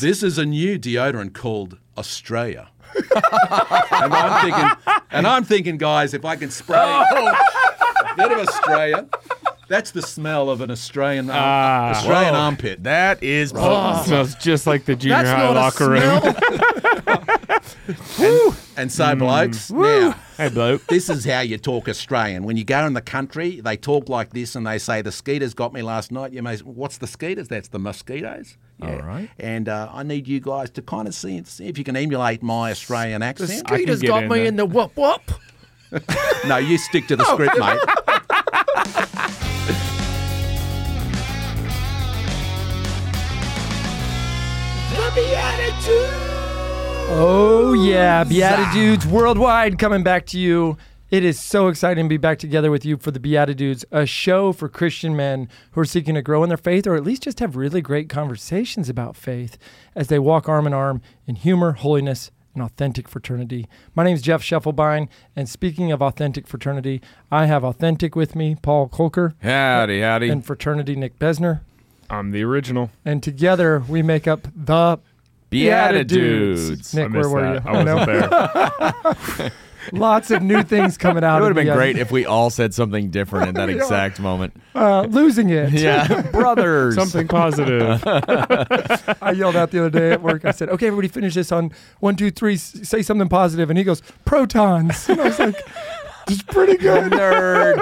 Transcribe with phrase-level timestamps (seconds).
[0.00, 2.68] This is a new deodorant called Australia.
[2.96, 9.08] and I'm thinking, and I'm thinking, guys, if I can spray a bit of Australia,
[9.68, 11.90] that's the smell of an Australian uh, Ah.
[11.90, 12.40] Australian Whoa.
[12.40, 12.82] armpit.
[12.82, 17.20] That is smells just like the junior That's high not a locker room.
[18.18, 20.86] And, and so, blokes, now hey, bloke.
[20.86, 22.44] this is how you talk Australian.
[22.44, 25.54] When you go in the country, they talk like this and they say, The skeeters
[25.54, 26.32] got me last night.
[26.32, 27.48] You may say, What's the skeeters?
[27.48, 28.56] That's the mosquitoes.
[28.82, 28.94] Yeah.
[28.94, 29.28] All right.
[29.38, 32.42] And uh, I need you guys to kind of see, see if you can emulate
[32.42, 33.50] my Australian accent.
[33.50, 34.46] The can Peter's got in me there.
[34.46, 35.22] in the whoop whoop.
[36.46, 37.78] no, you stick to the script, mate.
[47.12, 48.24] Oh, yeah.
[48.24, 50.76] BeatiDudes Worldwide coming back to you.
[51.10, 54.52] It is so exciting to be back together with you for the BeatiDudes, a show
[54.52, 57.40] for Christian men who are seeking to grow in their faith or at least just
[57.40, 59.58] have really great conversations about faith
[59.96, 63.66] as they walk arm in arm in humor, holiness, and authentic fraternity.
[63.96, 68.54] My name is Jeff Schiefelbein, and speaking of authentic fraternity, I have authentic with me,
[68.62, 70.28] Paul Kolker, Howdy, howdy.
[70.28, 71.60] and fraternity, Nick Besner.
[72.08, 72.90] I'm the original.
[73.04, 75.00] And together we make up the
[75.50, 76.94] BeatiDudes.
[76.94, 77.64] Nick, I where were that.
[77.64, 77.70] you?
[77.70, 79.52] I wasn't there.
[79.92, 81.38] Lots of new things coming out.
[81.38, 83.74] It would have been the- great if we all said something different at that We
[83.74, 84.54] don't- exact moment.
[84.74, 85.72] Uh, losing it.
[85.72, 86.94] Yeah, brothers.
[86.94, 88.02] Something positive.
[88.06, 90.44] I yelled out the other day at work.
[90.44, 92.56] I said, "Okay, everybody, finish this on one, two, three.
[92.56, 95.56] Say something positive." And he goes, "Protons." And I was like,
[96.28, 97.76] "It's pretty good." nerd,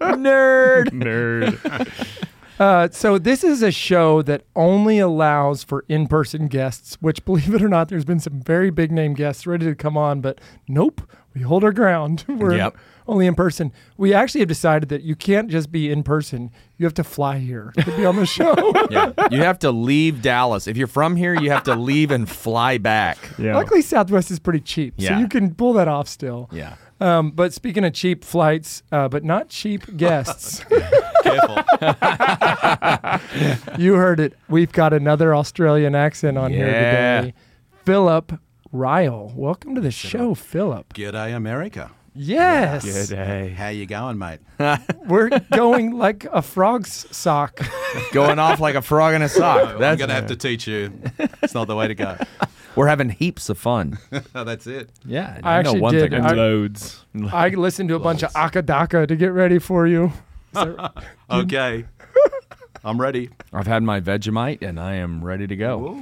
[0.00, 0.86] nerd.
[0.90, 2.25] Nerd.
[2.58, 6.96] Uh, so this is a show that only allows for in-person guests.
[7.00, 9.96] Which, believe it or not, there's been some very big name guests ready to come
[9.96, 11.02] on, but nope,
[11.34, 12.24] we hold our ground.
[12.28, 12.76] We're Yep.
[13.06, 13.72] only in person.
[13.98, 16.50] We actually have decided that you can't just be in person.
[16.78, 18.54] You have to fly here to be on the show.
[18.90, 20.66] Yeah, you have to leave Dallas.
[20.66, 23.18] If you're from here, you have to leave and fly back.
[23.38, 23.56] Yeah.
[23.56, 26.48] Luckily, Southwest is pretty cheap, so you can pull that off still.
[26.52, 26.76] Yeah.
[27.00, 30.64] Um, but speaking of cheap flights, uh, but not cheap guests,
[31.22, 31.56] Careful.
[33.78, 34.34] you heard it.
[34.48, 37.20] We've got another Australian accent on here Yeah.
[37.20, 37.34] today.
[37.84, 38.40] Philip
[38.72, 39.34] Ryall.
[39.34, 40.92] Welcome to the show, Philip.
[40.94, 41.90] G'day, America.
[42.14, 42.84] Yes.
[42.84, 43.50] Good day.
[43.50, 44.38] How you going, mate?
[45.06, 47.60] We're going like a frog's sock.
[48.12, 49.74] Going off like a frog in a sock.
[49.74, 50.98] I'm That's going to have to teach you.
[51.42, 52.16] It's not the way to go.
[52.76, 53.98] We're having heaps of fun.
[54.34, 54.90] Oh, that's it.
[55.04, 56.10] Yeah, I actually one did.
[56.10, 56.18] thing.
[56.18, 57.04] And I- loads.
[57.32, 60.12] I listened to a bunch of Acca Dacca to get ready for you.
[60.54, 60.88] So-
[61.30, 61.84] Okay.
[62.84, 63.28] I'm ready.
[63.52, 66.00] I've had my Vegemite and I am ready to go.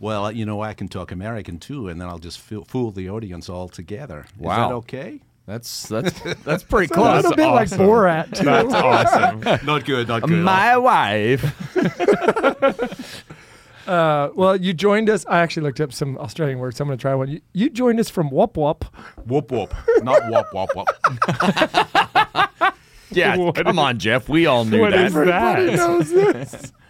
[0.00, 3.08] Well, you know, I can talk American too, and then I'll just fool, fool the
[3.08, 4.26] audience all together.
[4.38, 4.68] Wow.
[4.68, 5.20] that okay?
[5.46, 7.22] That's that's that's pretty a close.
[7.24, 7.68] little bit like.
[7.70, 8.36] Borat.
[8.38, 8.44] Too.
[8.44, 9.66] That's awesome.
[9.66, 10.44] Not good, not good.
[10.44, 11.42] My wife.
[13.86, 15.24] Uh, well, you joined us.
[15.28, 16.76] I actually looked up some Australian words.
[16.76, 17.28] So I'm going to try one.
[17.28, 18.84] You, you joined us from Whoop Whoop.
[19.26, 19.74] whoop whoop.
[20.02, 20.88] Not whoop whoop whoop.
[23.12, 24.28] Yeah, What come on, Jeff.
[24.28, 25.06] We all knew What that.
[25.06, 25.58] is that?
[25.58, 26.72] Everybody knows this.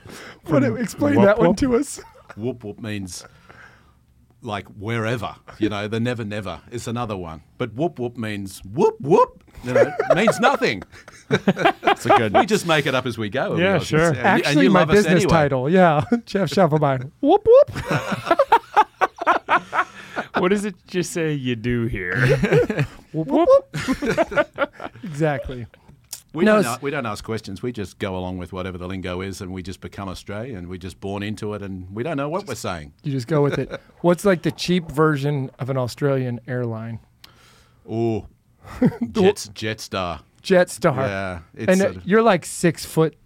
[0.44, 1.56] What, explain Whoop that one Whoop?
[1.58, 2.00] to us.
[2.36, 3.24] whoop whoop means
[4.42, 5.34] like wherever.
[5.58, 7.42] You know, the never never is another one.
[7.58, 9.44] But whoop whoop means whoop whoop.
[9.64, 10.82] You know, means nothing.
[11.28, 12.32] That's a good.
[12.32, 12.42] One.
[12.42, 13.56] We just make it up as we go.
[13.56, 14.00] Yeah, It's- sure.
[14.08, 15.30] and you- and Actually, you my love business anyway.
[15.30, 15.68] title.
[15.70, 16.02] Yeah.
[16.24, 17.10] Jeff Schiefelbein.
[17.20, 18.36] Whoop whoop.
[20.38, 22.16] What does it just say you do here?
[23.12, 23.76] whoop whoop.
[25.04, 25.66] exactly.
[26.32, 27.62] We, No, don't, we don't ask questions.
[27.62, 30.68] We just go along with whatever the lingo is, and we just become Australian.
[30.68, 32.92] We're just born into it, and we don't know what we're saying.
[33.02, 33.80] You just go with it.
[34.02, 37.00] What's like the cheap version of an Australian airline?
[37.88, 38.26] Oh,
[39.10, 40.20] Jets, Jetstar.
[40.42, 40.96] Jetstar.
[40.96, 43.16] Yeah, it's and sort of- you're like six foot,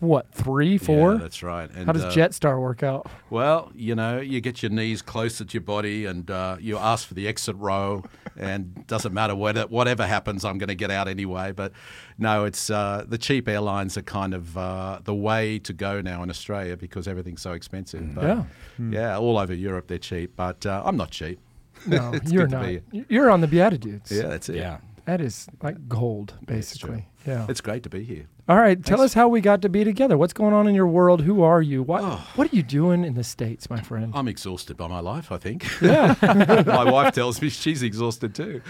[0.00, 1.12] what, three, four?
[1.12, 1.70] Yeah, that's right.
[1.70, 3.08] And, How does uh, Jetstar work out?
[3.30, 7.06] Well, you know, you get your knees close to your body, and uh, you ask
[7.06, 8.02] for the exit row,
[8.36, 11.52] and doesn't matter what, whatever happens, I'm going to get out anyway.
[11.52, 11.72] But
[12.18, 16.22] no, it's uh, the cheap airlines are kind of uh, the way to go now
[16.22, 18.14] in Australia because everything's so expensive.
[18.14, 18.44] But, Yeah.
[18.90, 21.38] yeah, all over Europe they're cheap, but uh, I'm not cheap.
[21.86, 22.68] No, you're not.
[23.08, 24.10] You're on the BeatiDudes.
[24.10, 24.56] Yeah, that's it.
[24.56, 24.78] Yeah.
[25.06, 27.06] That is like gold, basically.
[27.26, 27.46] Yeah.
[27.48, 28.26] It's great to be here.
[28.46, 28.82] All right.
[28.84, 30.18] Tell us how we got to be together.
[30.18, 31.22] What's going on in your world?
[31.22, 31.82] Who are you?
[31.82, 32.28] What Oh.
[32.34, 34.12] What are you doing in the states, my friend?
[34.14, 35.66] I'm exhausted by my life, I think.
[35.80, 36.14] yeah.
[36.66, 38.60] my wife tells me she's exhausted too.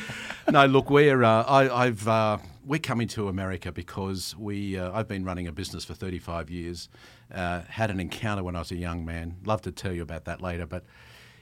[0.48, 5.08] No, look, we're uh, I, I've uh, we're coming to America because we uh, I've
[5.08, 6.88] been running a business for 35 years.
[7.34, 9.38] Uh, had an encounter when I was a young man.
[9.44, 10.84] Love to tell you about that later, but.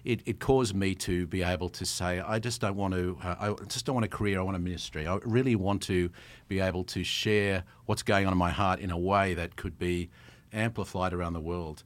[0.04, 3.16] It, it caused me to be able to say, I just don't want to.
[3.22, 4.40] Uh, I just don't want a career.
[4.40, 5.06] I want a ministry.
[5.06, 6.10] I really want to
[6.48, 9.78] be able to share what's going on in my heart in a way that could
[9.78, 10.10] be
[10.52, 11.82] amplified around the world.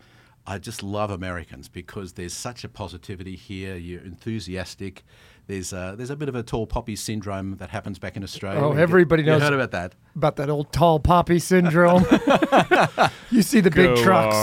[0.49, 3.75] I just love Americans because there's such a positivity here.
[3.77, 5.05] You're enthusiastic.
[5.49, 8.61] There's a, there's a bit of a tall poppy syndrome that happens back in Australia.
[8.61, 9.95] Oh, You get- everybody you knows- heard about that.
[10.15, 12.03] About that old tall poppy syndrome.
[13.31, 14.37] you see the big trucks.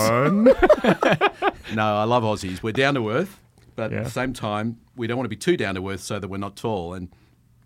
[1.74, 2.62] No, I love Aussies.
[2.62, 3.40] We're down to earth,
[3.76, 3.98] but Yeah.
[3.98, 6.28] at the same time, we don't want to be too down to earth so that
[6.28, 6.94] we're not tall.
[6.94, 7.08] And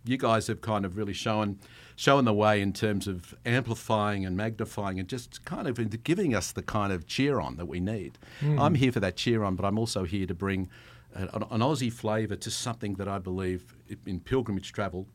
[0.05, 1.59] you guys have kind of really shown
[1.97, 6.53] shown the way in terms of amplifying and magnifying and just kind of giving us
[6.53, 8.17] the kind of cheer on that we need.
[8.41, 10.69] I'm here for that cheer on, but I'm also here to bring
[11.15, 13.75] an, an Aussie flavour to something that I believe
[14.07, 15.09] in pilgrimage travel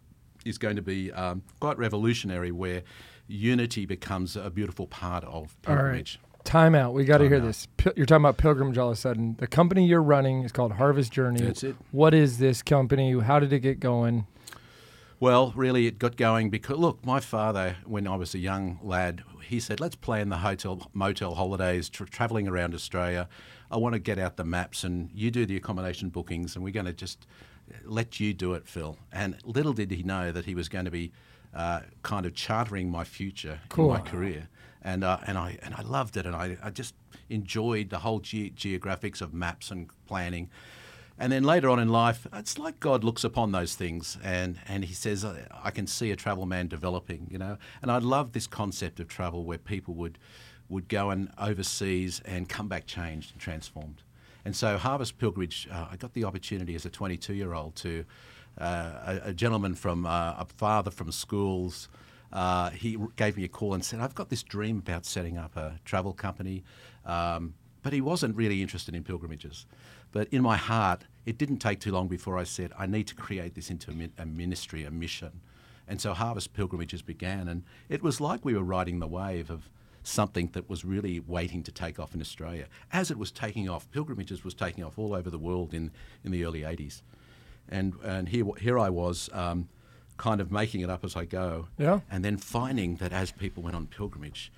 [0.43, 2.83] is going to be um, quite revolutionary, where
[3.27, 6.19] unity becomes a beautiful part of pilgrimage.
[6.43, 6.93] Time out.
[6.93, 7.43] We got to hear out.
[7.43, 7.67] this.
[7.77, 9.35] Pil- You're talking about pilgrimage all of a sudden.
[9.39, 11.41] The company you're running is called Harvest Journey.
[11.41, 11.75] That's it.
[11.91, 13.17] What is this company?
[13.19, 14.27] How did it get going?
[15.19, 19.23] Well, really, it got going because look, my father, when I was a young lad,
[19.41, 23.29] he said, "Let's plan the hotel motel holidays, tra- traveling around Australia.
[23.71, 26.73] I want to get out the maps, and you do the accommodation bookings, and we're
[26.73, 27.25] going to just
[27.85, 30.91] let you do it, Phil." And little did he know that he was going to
[30.91, 31.13] be
[31.55, 33.93] uh, kind of chartering my future Cool.
[33.95, 34.49] in my career,
[34.83, 36.95] and uh, and I and I loved it, and I, I just
[37.29, 40.49] enjoyed the whole ge- geographics of maps and planning.
[41.17, 44.83] And then later on in life, it's like God looks upon those things and, and
[44.83, 47.57] He says, I can see a travel man developing, you know.
[47.81, 50.17] And I love this concept of travel where people would,
[50.69, 54.01] would go and overseas and come back changed and transformed.
[54.43, 58.05] And so Harvest Pilgrimage, uh, I got the opportunity as a 22 year old to,
[58.59, 61.89] uh, a, a gentleman from, uh, a father from schools,
[62.33, 65.55] uh, he gave me a call and said, I've got this dream about setting up
[65.55, 66.63] a travel company.
[67.05, 67.53] Um,
[67.83, 69.65] but he wasn't really interested in pilgrimages.
[70.11, 73.15] But in my heart, it didn't take too long before I said, I need to
[73.15, 75.41] create this into a, ministry, a mission.
[75.87, 77.47] And so Harvest Pilgrimages began.
[77.47, 79.69] And it was like we were riding the wave of
[80.01, 82.67] something that was really waiting to take off in Australia.
[82.91, 85.91] As it was taking off, pilgrimages was taking off all over the world in,
[86.23, 87.01] in the early 80s.
[87.69, 89.69] And, and here, here I was, um,
[90.17, 91.67] kind of making it up as I go.
[91.77, 92.01] Yeah.
[92.09, 94.51] And then finding that as people went on pilgrimage,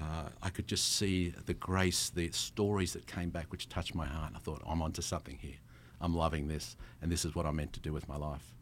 [0.00, 4.06] uh, I could just see the grace, the stories that came back, which touched my
[4.06, 4.32] heart.
[4.34, 5.56] I thought, I'm onto something here.
[6.00, 8.54] I'm loving this, and this is what I'm meant to do with my life.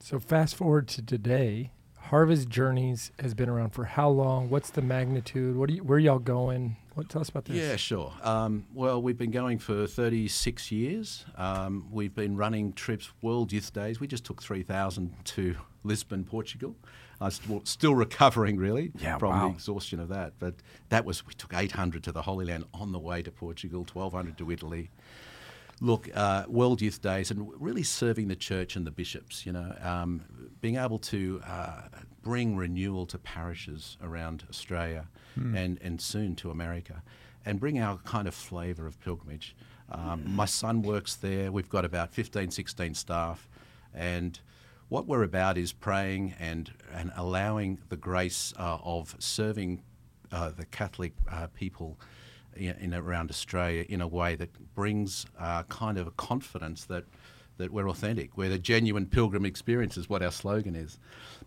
[0.00, 1.70] So fast forward to today.
[1.98, 4.50] Harvest Journeys has been around for how long?
[4.50, 5.56] What's the magnitude?
[5.56, 6.76] What are you, where y'all going?
[6.94, 7.56] What tell us about this?
[7.56, 8.12] Yeah, sure.
[8.22, 11.24] Um, well, we've been going for 36 years.
[11.36, 14.00] Um, we've been running trips, World Youth Days.
[14.00, 16.76] We just took 3,000 to Lisbon, Portugal.
[17.20, 19.48] I'm st- still recovering, really, Yeah, from wow.
[19.48, 20.34] the exhaustion of that.
[20.38, 20.54] But
[20.88, 24.36] that was, we took 800 to the Holy Land on the way to Portugal, 1,200
[24.38, 24.90] to Italy.
[25.80, 29.74] Look, uh, World Youth Days and really serving the church and the bishops, you know,
[29.82, 30.22] um,
[30.60, 31.82] being able to uh,
[32.22, 37.02] bring renewal to parishes around Australia and, and soon to America
[37.44, 39.56] and bring our kind of flavour of pilgrimage.
[39.90, 41.50] Um, my son works there.
[41.50, 43.48] We've got about 15, 16 staff.
[43.94, 44.38] And
[44.92, 49.82] what we're about is praying and, and allowing the grace uh, of serving
[50.30, 51.98] uh, the Catholic uh, people
[52.54, 57.04] in, in around Australia in a way that brings uh, kind of a confidence that
[57.56, 58.36] that we're authentic.
[58.36, 60.98] We're the genuine pilgrim experience is what our slogan is,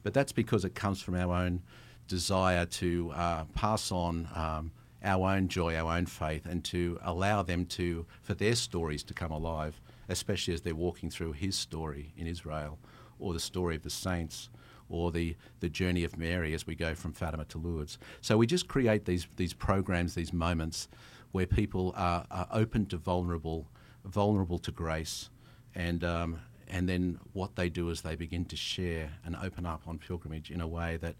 [0.01, 1.61] but that's because it comes from our own
[2.07, 4.27] desire to uh, pass on.
[4.33, 4.71] Um,
[5.03, 9.13] our own joy, our own faith, and to allow them to, for their stories to
[9.13, 12.79] come alive, especially as they're walking through his story in Israel,
[13.19, 14.49] or the story of the saints,
[14.89, 17.97] or the, the journey of Mary as we go from Fatima to Lourdes.
[18.21, 20.87] So we just create these, these programs, these moments
[21.31, 23.67] where people are, are open to vulnerable,
[24.03, 25.29] vulnerable to grace,
[25.73, 29.81] and, um, and then what they do is they begin to share and open up
[29.87, 31.15] on pilgrimage in a way that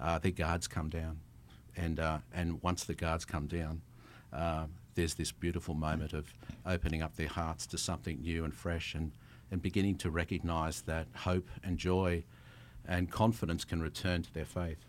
[0.00, 1.20] uh, their guards come down.
[1.76, 3.82] And, uh, and once the guards come down,
[4.32, 6.32] uh, there's this beautiful moment of
[6.66, 9.12] opening up their hearts to something new and fresh and,
[9.50, 12.24] and beginning to recognize that hope and joy
[12.86, 14.84] and confidence can return to their faith.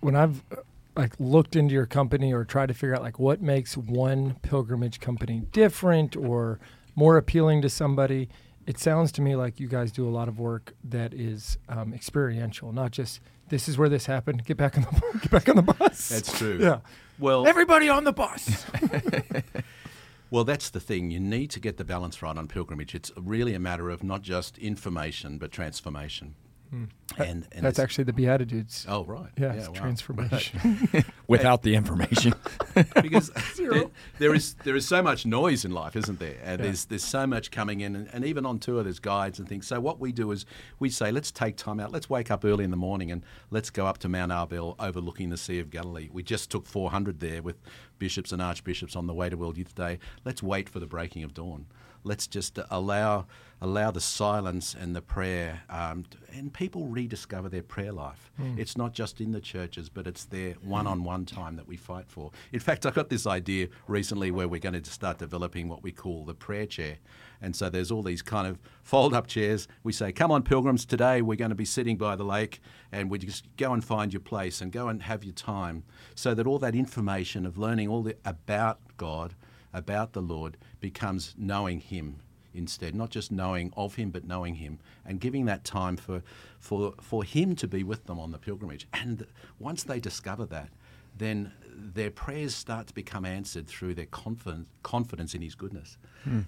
[0.00, 0.56] When I've uh,
[0.96, 5.00] like looked into your company or tried to figure out like what makes one pilgrimage
[5.00, 6.60] company different or
[6.94, 8.28] more appealing to somebody,
[8.66, 11.92] it sounds to me like you guys do a lot of work that is um,
[11.92, 14.44] experiential, not just this is where this happened.
[14.44, 16.08] Get back on the get back on the bus.
[16.08, 16.58] That's true.
[16.60, 16.78] Yeah.
[17.18, 18.64] Well, Everybody on the bus.
[20.30, 21.10] Well, that's the thing.
[21.10, 22.94] You need to get the balance right on pilgrimage.
[22.94, 26.34] It's really a matter of not just information, but transformation.
[26.70, 26.84] Hmm.
[27.18, 28.86] And, and That's actually the Beatitudes.
[28.88, 29.30] Oh, right.
[29.38, 29.74] yeah, it's wow.
[29.74, 31.04] transformation.
[31.28, 32.34] without the information.
[33.02, 33.84] because there,
[34.18, 36.36] there is there is so much noise in life, isn't there?
[36.42, 39.38] Uh, and there's there's so much coming in, and, and even on tour there's guides
[39.38, 39.66] and things.
[39.66, 40.46] So what we do is
[40.78, 41.92] we say, let's take time out.
[41.92, 45.30] Let's wake up early in the morning and let's go up to Mount Arbel, overlooking
[45.30, 46.08] the Sea of Galilee.
[46.12, 47.56] We just took 400 there with
[47.98, 49.98] bishops and archbishops on the way to World Youth Day.
[50.24, 51.66] Let's wait for the breaking of dawn.
[52.04, 53.26] Let's just allow
[53.60, 58.30] allow the silence and the prayer, um, and people rediscover their prayer life.
[58.58, 62.30] It's not just in the churches, but it's their one-on-one time that we fight for.
[62.52, 65.92] In fact, I got this idea recently where we're going to start developing what we
[65.92, 66.98] call the prayer chair.
[67.40, 69.66] And so there's all these kind of fold-up chairs.
[69.82, 70.84] We say, "Come on, pilgrims!
[70.84, 72.60] Today we're going to be sitting by the lake,
[72.92, 75.84] and we just go and find your place and go and have your time."
[76.14, 79.34] So that all that information of learning all the, about God
[79.74, 82.20] about the Lord becomes knowing Him
[82.54, 86.22] instead, not just knowing of Him, but knowing Him, and giving that time for,
[86.58, 88.86] for, for Him to be with them on the pilgrimage.
[88.92, 89.26] And
[89.58, 90.70] once they discover that,
[91.16, 95.98] then their prayers start to become answered through their confidence, confidence in His goodness.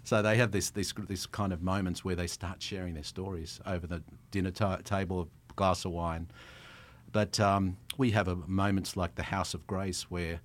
[0.05, 3.61] So they have this, this, this kind of moments where they start sharing their stories
[3.67, 6.29] over the dinner ta- table, a glass of wine.
[7.13, 10.41] But um, we have a, moments like the House of Grace where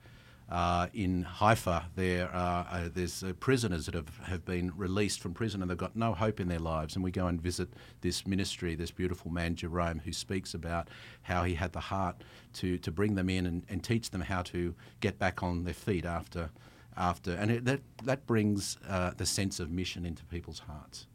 [0.51, 5.33] uh, in Haifa there are, uh, there's uh, prisoners that have, have been released from
[5.33, 6.95] prison and they've got no hope in their lives.
[6.95, 7.69] And we go and visit
[8.01, 10.89] this ministry, this beautiful man Jerome, who speaks about
[11.23, 14.41] how he had the heart to, to bring them in and, and teach them how
[14.43, 16.49] to get back on their feet after
[16.97, 21.07] after, and it, that that brings uh, the sense of mission into people's hearts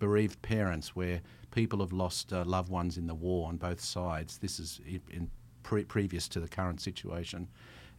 [0.00, 1.20] bereaved parents where
[1.52, 4.38] people have lost uh, loved ones in the war on both sides.
[4.38, 5.30] This is i- in
[5.62, 7.46] pre- previous to the current situation.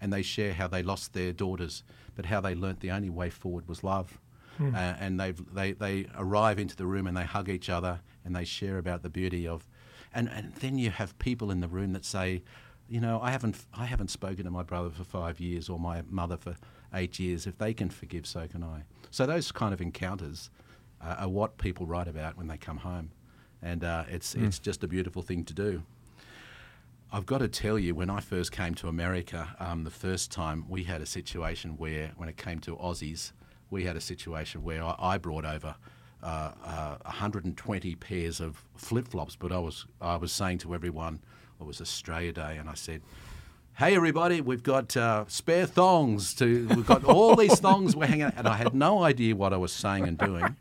[0.01, 1.83] And they share how they lost their daughters,
[2.15, 4.19] but how they learnt the only way forward was love.
[4.59, 8.35] Uh, and they've, they, they arrive into the room and they hug each other and
[8.35, 9.67] they share about the beauty of.
[10.13, 12.43] And, and then you have people in the room that say,
[12.89, 16.03] you know, I haven't, I haven't spoken to my brother for five years or my
[16.09, 16.57] mother for
[16.93, 17.47] eight years.
[17.47, 18.83] If they can forgive, so can I.
[19.09, 20.49] So those kind of encounters
[21.01, 23.11] uh, are what people write about when they come home,
[23.61, 25.83] and uh, it's it's just a beautiful thing to do.
[27.13, 30.63] I've got to tell you, when I first came to America, um, the first time
[30.69, 33.33] we had a situation where, when it came to Aussies,
[33.69, 35.75] we had a situation where I, I brought over
[36.23, 41.19] uh, uh, 120 pairs of flip flops, but I was I was saying to everyone,
[41.59, 43.01] it was Australia Day, and I said.
[43.77, 46.33] Hey everybody, we've got uh, spare thongs.
[46.35, 49.53] To we've got all these thongs we're hanging, out, and I had no idea what
[49.53, 50.57] I was saying and doing.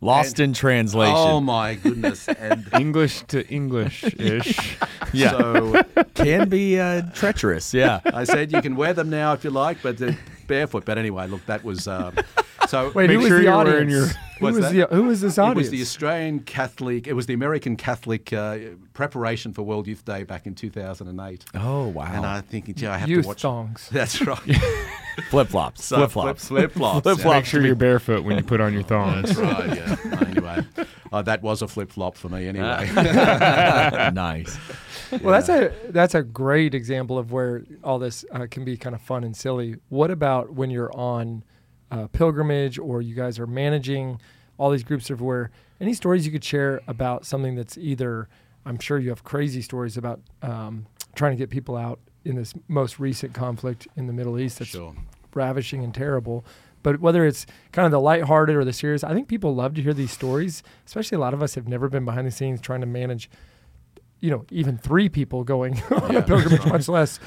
[0.00, 1.14] Lost in translation.
[1.16, 2.28] Oh my goodness!
[2.28, 4.78] And English to English ish.
[5.12, 5.30] yeah.
[5.30, 5.82] so
[6.14, 7.74] Can be uh, treacherous.
[7.74, 8.00] Yeah.
[8.04, 10.84] I said you can wear them now if you like, but they're barefoot.
[10.84, 12.14] But anyway, look, that was um,
[12.68, 12.92] so.
[12.94, 13.74] Wait, who was sure the audience?
[13.74, 14.08] wearing your-
[14.38, 14.72] who was that?
[14.72, 17.06] the who was this It was the Australian Catholic.
[17.06, 18.58] It was the American Catholic uh,
[18.92, 21.44] preparation for World Youth Day back in 2008.
[21.54, 22.04] Oh wow.
[22.12, 23.42] And I'm thinking, gee, I have Youth to watch.
[23.42, 23.88] thongs.
[23.92, 24.38] That's right.
[25.30, 25.84] flip flops.
[25.84, 26.46] So Flip flops.
[26.46, 27.02] Flip flops.
[27.02, 27.22] Flip yeah.
[27.22, 27.36] flops.
[27.36, 29.36] Make sure you're barefoot when you put on your thongs.
[29.36, 29.76] That's right.
[29.76, 30.26] Yeah.
[30.28, 30.64] anyway,
[31.12, 32.46] uh, that was a flip flop for me.
[32.46, 32.88] Anyway.
[32.94, 34.56] nice.
[35.10, 38.94] Well, that's a that's a great example of where all this uh, can be kind
[38.94, 39.76] of fun and silly.
[39.88, 41.42] What about when you're on
[41.90, 44.20] uh, pilgrimage or you guys are managing
[44.56, 45.50] all these groups everywhere?
[45.80, 48.28] Any stories you could share about something that's either
[48.66, 52.52] I'm sure you have crazy stories about um, trying to get people out in this
[52.68, 54.94] most recent conflict in the Middle East that's sure.
[55.34, 56.44] ravishing and terrible.
[56.82, 59.82] But whether it's kind of the lighthearted or the serious, I think people love to
[59.82, 60.62] hear these stories.
[60.86, 63.30] Especially a lot of us have never been behind the scenes trying to manage,
[64.20, 67.18] you know, even three people going on Yeah, a pilgrimage, much less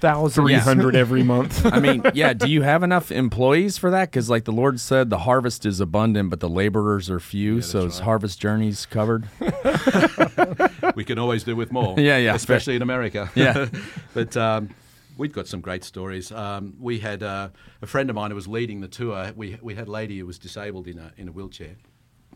[0.00, 0.46] thousands.
[0.46, 1.64] 300 every month.
[1.72, 2.32] I mean, yeah.
[2.32, 4.10] Do you have enough employees for that?
[4.10, 7.56] Because, like the Lord said, the harvest is abundant, but the laborers are few.
[7.56, 8.04] that's so, is right.
[8.04, 9.28] harvest journeys covered?
[10.94, 11.98] we can always do with more.
[11.98, 12.34] Yeah, yeah.
[12.34, 13.30] Especially in America.
[13.34, 13.68] Yeah.
[14.14, 14.70] but um,
[15.16, 16.32] we've got some great stories.
[16.32, 17.48] Um, we had uh,
[17.82, 19.32] a friend of mine who was leading the tour.
[19.36, 21.76] We, we had a lady who was disabled in a, in a wheelchair.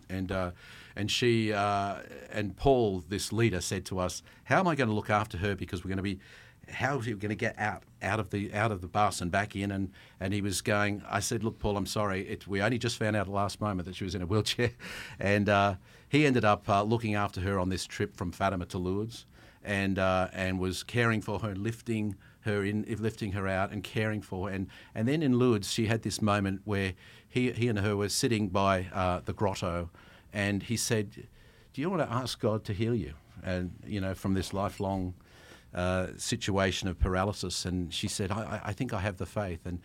[0.08, 0.50] And, uh,
[0.96, 1.96] and she uh,
[2.32, 5.54] and Paul, this leader, said to us, "How am I going to look after her?
[5.54, 6.18] Because we're going to be,
[6.70, 9.30] how are we going to get out out of the out of the bus and
[9.30, 11.02] back in?" And and he was going.
[11.08, 12.26] I said, "Look, Paul, I'm sorry.
[12.28, 14.26] It, we only just found out at the last moment that she was in a
[14.26, 14.72] wheelchair,
[15.18, 15.74] and uh,
[16.08, 19.26] he ended up uh, looking after her on this trip from Fatima to Lourdes,
[19.64, 24.22] and uh, and was caring for her, lifting her in, lifting her out, and caring
[24.22, 24.54] for her.
[24.54, 26.94] And and then in Lourdes, she had this moment where
[27.28, 29.90] he he and her were sitting by uh, the grotto,
[30.32, 31.28] and he said,
[31.72, 35.14] "Do you want to ask God to heal you?" And you know, from this lifelong
[35.74, 39.66] uh, situation of paralysis, and she said, I, I- "I think I have the faith."
[39.66, 39.80] And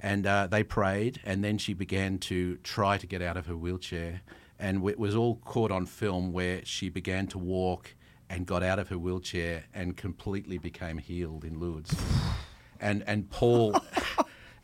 [0.00, 3.56] and uh, they prayed, and then she began to try to get out of her
[3.56, 4.22] wheelchair,
[4.58, 7.94] and it was all caught on film where she began to walk
[8.28, 11.94] and got out of her wheelchair and completely became healed in Lourdes.
[12.80, 13.76] And and Paul.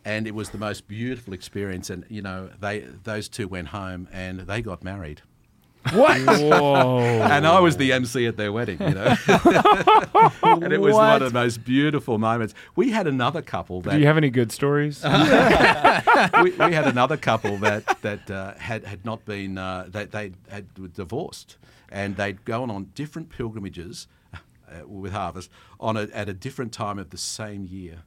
[0.04, 4.08] And it was the most beautiful experience, and you know they those two went home
[4.10, 5.20] and they got married.
[5.92, 6.20] What?
[6.20, 6.98] Whoa.
[7.22, 9.16] and I was the MC at their wedding, you know.
[10.42, 12.54] and it was one of the most beautiful moments.
[12.76, 15.02] We had another couple that Do you have any good stories?
[15.04, 15.10] we,
[16.50, 20.66] we had another couple that that uh, had had not been uh, they they had
[20.78, 21.56] were divorced,
[21.88, 26.98] and they'd gone on different pilgrimages uh, with Harvest on a, at a different time
[26.98, 28.02] of the same year,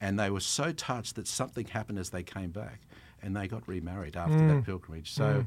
[0.00, 2.80] and they were so touched that something happened as they came back.
[3.24, 5.10] And they got remarried after that pilgrimage.
[5.10, 5.46] So,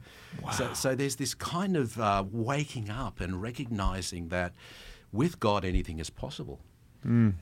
[0.53, 4.53] so, so there's this kind of uh, waking up and recognizing that
[5.12, 6.60] with God anything is possible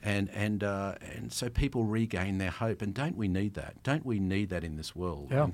[0.02, 2.82] and and uh, and so people regain their hope.
[2.82, 3.82] And don't we need that?
[3.82, 5.28] Don't we need that in this world?
[5.30, 5.48] Yeah.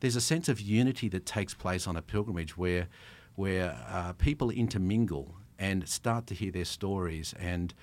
[0.00, 2.88] There's a sense of unity that takes place on a pilgrimage where
[3.36, 7.74] where uh, people intermingle and start to hear their stories and.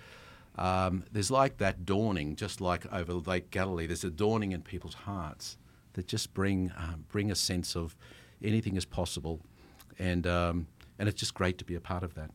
[0.58, 3.88] Um, there's like that dawning, just like over Lake Galilee.
[3.88, 5.58] There's a dawning in people's hearts
[5.93, 7.96] that just bring um, bring a sense of
[8.43, 9.39] anything is possible,
[9.98, 10.67] and um,
[10.98, 12.31] and it's just great to be a part of that.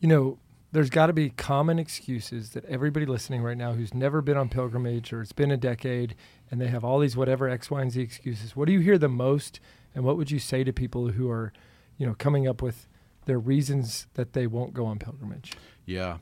[0.00, 0.38] you know,
[0.72, 4.48] there's got to be common excuses that everybody listening right now who's never been on
[4.48, 6.14] pilgrimage or it's been a decade
[6.50, 8.56] and they have all these whatever X, Y, and Z excuses.
[8.56, 9.60] What do you hear the most?
[9.94, 11.52] And what would you say to people who are,
[11.98, 12.88] you know, coming up with
[13.26, 15.52] their reasons that they won't go on pilgrimage?
[15.84, 16.18] Yeah.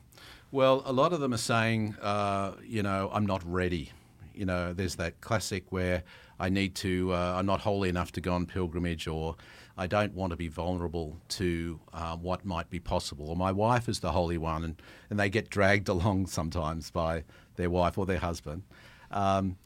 [0.51, 3.91] Well, a lot of them are saying, uh, you know, I'm not ready.
[4.33, 6.03] You know, there's that classic where
[6.41, 9.35] I need to, uh, I'm not holy enough to go on pilgrimage, or
[9.77, 13.29] I don't want to be vulnerable to uh, what might be possible.
[13.29, 14.81] Or my wife is the holy one, and,
[15.11, 17.25] and they get dragged along sometimes by
[17.57, 18.63] their wife or their husband.
[19.11, 19.57] Um,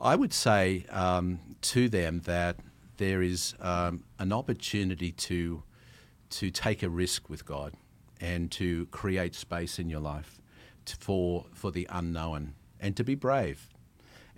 [0.00, 2.56] I would say um, to them that
[2.96, 5.62] there is um, an opportunity to
[6.30, 7.72] to take a risk with God
[8.20, 10.40] and to create space in your life
[10.84, 13.68] to, for for the unknown and to be brave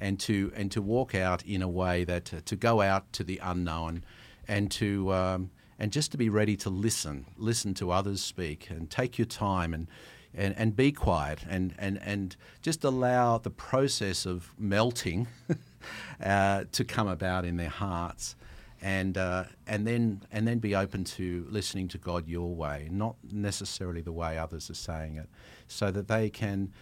[0.00, 3.24] and to and to walk out in a way that uh, to go out to
[3.24, 4.04] the unknown
[4.48, 8.90] and to um, and just to be ready to listen listen to others speak and
[8.90, 9.86] take your time and
[10.34, 15.26] and, and be quiet and, and, and just allow the process of melting
[16.24, 18.36] uh, to come about in their hearts
[18.82, 23.16] and uh, and then and then be open to listening to God your way, not
[23.30, 25.28] necessarily the way others are saying it,
[25.68, 26.72] so that they can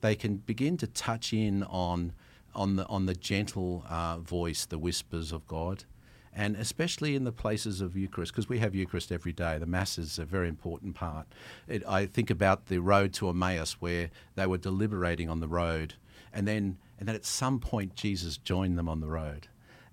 [0.00, 2.12] they can begin to touch in on
[2.58, 5.84] on the on the gentle uh, voice, the whispers of God,
[6.34, 9.56] and especially in the places of Eucharist, because we have Eucharist every day.
[9.58, 11.26] The Mass is a very important part.
[11.66, 15.94] It, I think about the road to Emmaus, where they were deliberating on the road,
[16.32, 19.48] and then and then at some point Jesus joined them on the road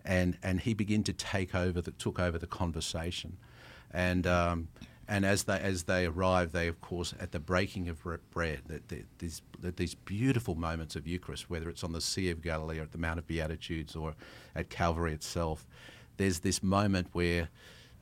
[0.05, 3.37] and and he began to take over the took over the conversation,
[3.91, 4.67] and um,
[5.07, 8.89] and as they as they arrived, they of course at the breaking of bread, that
[9.19, 12.83] these that these beautiful moments of Eucharist, whether it's on the Sea of Galilee or
[12.83, 14.15] at the Mount of Beatitudes or
[14.55, 15.67] at Calvary itself,
[16.17, 17.49] there's this moment where.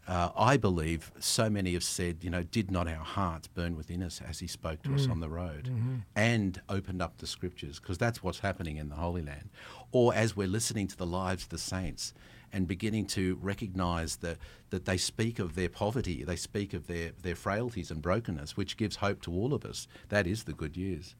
[0.05, 4.03] Uh, I believe so many have said, you know, did not our hearts burn within
[4.03, 5.69] us as he spoke to us on the road
[6.13, 7.79] and opened up the scriptures?
[7.79, 9.49] Because that's what's happening in the Holy Land.
[9.93, 12.13] Or as we're listening to the lives of the saints
[12.53, 14.37] and beginning to recognize that,
[14.69, 18.77] that they speak of their poverty, they speak of their, their frailties and brokenness, which
[18.77, 19.87] gives hope to all of us.
[20.09, 21.15] That is the good news.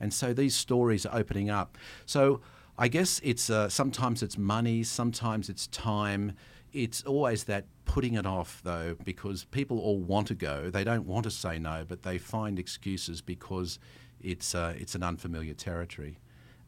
[0.00, 1.76] And so these stories are opening up.
[2.06, 2.40] So
[2.78, 6.32] I guess it's uh, sometimes it's money, sometimes it's time.
[6.72, 10.70] It's always that putting it off, though, because people all want to go.
[10.70, 13.78] They don't want to say no, but they find excuses because
[14.22, 16.18] it's uh, it's an unfamiliar territory.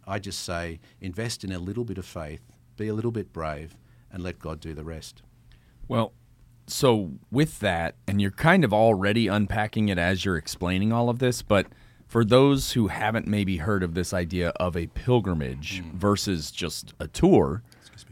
[0.07, 2.43] I just say invest in a little bit of faith,
[2.77, 3.77] be a little bit brave,
[4.13, 5.23] and let God do the rest.
[5.89, 6.13] Well,
[6.67, 11.19] so with that, and you're kind of already unpacking it as you're explaining all of
[11.19, 11.67] this, but
[12.07, 17.09] for those who haven't maybe heard of this idea of a pilgrimage versus just a
[17.09, 17.63] tour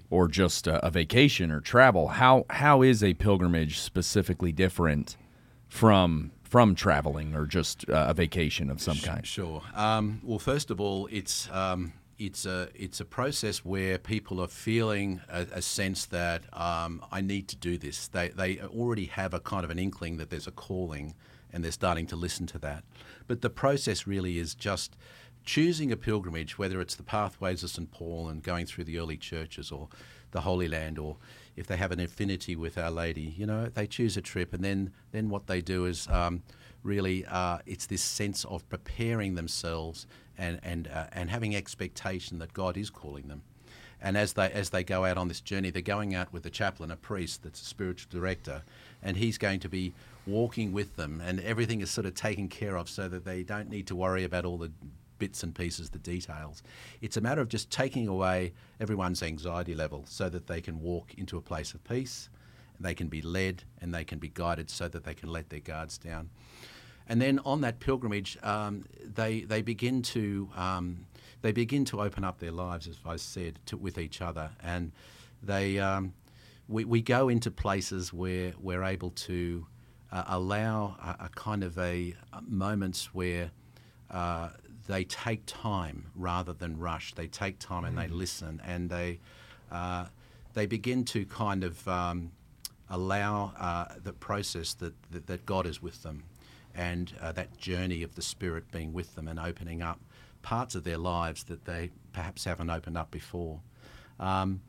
[0.09, 5.17] or just a, a vacation or travel, how how is a pilgrimage specifically different
[5.69, 9.27] from from traveling or just uh, a vacation of some kind?
[9.27, 9.63] Sure.
[9.75, 14.49] Um, well, first of all, it's um, it's a it's a process where people are
[14.49, 18.09] feeling a, a sense that um, I need to do this.
[18.09, 21.15] They they already have a kind of an inkling that there's a calling,
[21.51, 22.85] and they're starting to listen to that.
[23.27, 24.97] But the process really is just
[25.45, 29.17] choosing a pilgrimage, whether it's the pathways of St Paul and going through the early
[29.17, 29.89] churches, or
[30.33, 31.17] the Holy Land, or
[31.57, 34.63] if they have an affinity with Our Lady, you know, they choose a trip, and
[34.63, 36.43] then then what they do is um,
[36.83, 40.07] really uh, it's this sense of preparing themselves
[40.41, 43.43] and and uh, and having expectation that God is calling them,
[44.03, 46.51] And as they as they go out on this journey, they're going out with a
[46.51, 48.63] chaplain, a priest that's a spiritual director,
[49.03, 49.93] and he's going to be
[50.27, 53.69] walking with them, and everything is sort of taken care of so that they don't
[53.69, 54.73] need to worry about all the
[55.19, 56.63] bits and pieces, the details.
[57.03, 61.15] It's a matter of just taking away everyone's anxiety level so that they can walk
[61.19, 62.31] into a place of peace,
[62.79, 65.61] they can be led and they can be guided so that they can let their
[65.61, 66.31] guards down.
[67.11, 71.07] And then on that pilgrimage, um, they they begin to um,
[71.43, 74.93] they begin to open up their lives, as I said, to, with each other, and
[75.43, 76.13] they um,
[76.69, 79.67] we, we go into places where we're able to
[80.13, 83.51] uh, allow a, a, kind of a, a moments where
[84.13, 84.51] uh,
[84.87, 87.15] they take time rather than rush.
[87.15, 89.19] They take time and they listen, and they
[89.73, 90.07] uh,
[90.55, 92.31] they begin to kind of um,
[92.89, 96.23] allow uh, the process that, that that God is with them,
[96.75, 100.01] and uh, that journey of the Spirit being with them and opening up
[100.43, 103.61] parts of their lives that they perhaps haven't opened up before.
[104.19, 104.61] Um,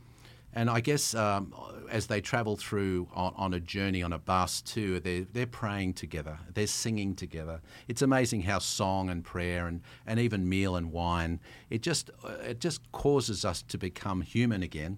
[0.53, 1.53] and I guess um,
[1.89, 5.93] as they travel through on, on, a journey on a bus too, they're, they're praying
[5.93, 7.61] together, they're singing together.
[7.87, 12.09] It's amazing how song and prayer and, and even meal and wine, it just,
[12.43, 14.97] it just causes us to become human again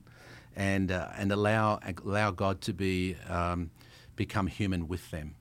[0.55, 3.69] and, uh, and allow, allow God to be, um,
[4.15, 5.35] become human with them.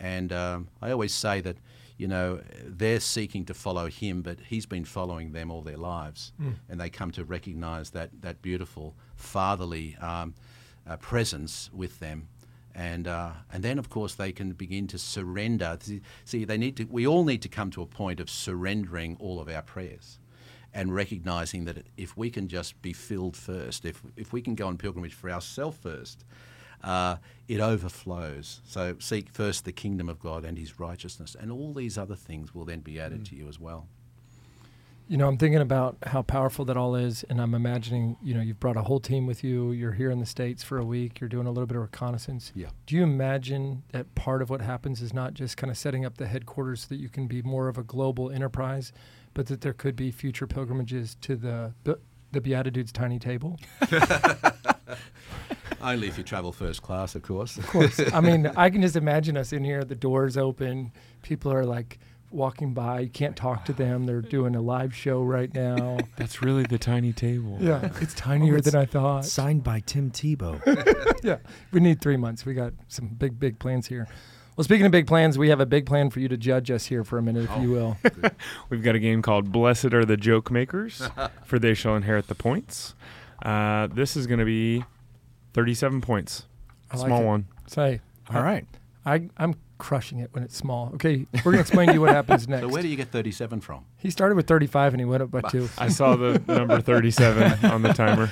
[0.00, 1.56] And um, I always say that
[2.00, 6.32] you know, they're seeking to follow him, but he's been following them all their lives.
[6.40, 6.54] Mm.
[6.70, 10.32] And they come to recognize that, that beautiful fatherly um,
[10.88, 12.28] uh, presence with them.
[12.74, 15.78] And, uh, and then, of course, they can begin to surrender.
[16.24, 19.38] See, they need to, we all need to come to a point of surrendering all
[19.38, 20.18] of our prayers
[20.72, 24.68] and recognizing that if we can just be filled first, if, if we can go
[24.68, 26.24] on pilgrimage for ourselves first,
[26.82, 27.16] uh,
[27.48, 28.60] it overflows.
[28.64, 32.54] So seek first the kingdom of God and his righteousness, and all these other things
[32.54, 33.28] will then be added mm.
[33.30, 33.88] to you as well.
[35.08, 38.40] You know, I'm thinking about how powerful that all is, and I'm imagining, you know,
[38.40, 39.72] you've brought a whole team with you.
[39.72, 41.18] You're here in the States for a week.
[41.18, 42.52] You're doing a little bit of reconnaissance.
[42.54, 42.68] Yeah.
[42.86, 46.18] Do you imagine that part of what happens is not just kind of setting up
[46.18, 48.92] the headquarters so that you can be more of a global enterprise,
[49.34, 53.58] but that there could be future pilgrimages to the the BeatiDudes tiny table?
[55.82, 57.56] Only if you travel first class, of course.
[57.56, 58.00] Of course.
[58.12, 61.98] I mean, I can just imagine us in here, the doors open, people are like
[62.30, 64.06] walking by, you can't talk to them.
[64.06, 65.98] They're doing a live show right now.
[66.16, 67.58] That's really the tiny table.
[67.60, 69.24] Yeah, it's tinier oh, it's than I thought.
[69.24, 70.60] Signed by Tim Tebow.
[71.24, 71.38] yeah,
[71.72, 72.44] we need three months.
[72.44, 74.06] We got some big, big plans here.
[74.56, 76.86] Well, speaking of big plans, we have a big plan for you to judge us
[76.86, 77.96] here for a minute, if oh, you will.
[78.68, 81.08] We've got a game called Blessed Are the Joke Makers,
[81.44, 82.94] for they shall inherit the points.
[83.42, 84.84] Uh, this is going to be
[85.52, 86.46] 37 points.
[86.90, 87.46] I Small like one.
[87.66, 88.00] Say.
[88.32, 88.66] All right.
[89.04, 90.90] I, I'm crushing it when it's small.
[90.94, 92.62] Okay, we're going to explain to you what happens next.
[92.62, 93.84] So where do you get 37 from?
[93.96, 95.68] He started with 35 and he went up by two.
[95.78, 98.28] I saw the number 37 on the timer.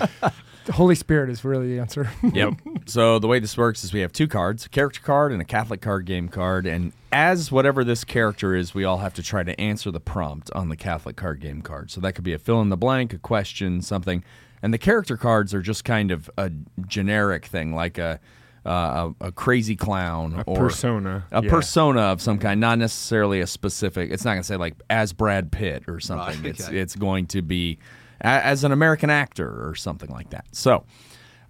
[0.66, 2.11] The Holy Spirit is really the answer.
[2.35, 2.54] yep.
[2.85, 5.44] So the way this works is we have two cards, a character card and a
[5.44, 9.42] Catholic card game card, and as whatever this character is, we all have to try
[9.42, 11.90] to answer the prompt on the Catholic card game card.
[11.90, 14.22] So that could be a fill in the blank, a question, something.
[14.62, 16.50] And the character cards are just kind of a
[16.86, 18.20] generic thing, like a
[18.66, 21.48] uh, a, a, crazy clown a or persona, a yeah.
[21.48, 24.10] persona of some kind, not necessarily a specific.
[24.10, 26.42] It's not going to say like as Brad Pitt or something.
[26.42, 27.78] Right, it's it's going to be
[28.20, 30.44] a, as an American actor or something like that.
[30.52, 30.84] So,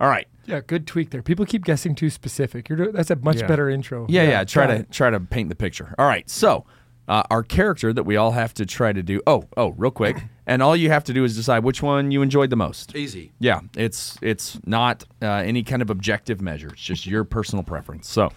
[0.00, 0.28] all right.
[0.46, 1.22] Yeah, good tweak there.
[1.22, 2.68] People keep guessing too specific.
[2.68, 3.46] You're that's a much yeah.
[3.46, 4.06] better intro.
[4.08, 4.28] Yeah, yeah.
[4.28, 4.90] yeah try to it.
[4.92, 5.94] try to paint the picture.
[5.98, 6.28] All right.
[6.30, 6.66] So
[7.08, 9.20] uh, our character that we all have to try to do.
[9.26, 10.16] Oh, oh, real quick,
[10.48, 12.96] and all you have to do is decide which one you enjoyed the most.
[12.96, 13.30] Easy.
[13.38, 16.68] Yeah, it's it's not uh, any kind of objective measure.
[16.68, 18.08] It's just your personal preference.
[18.08, 18.32] So.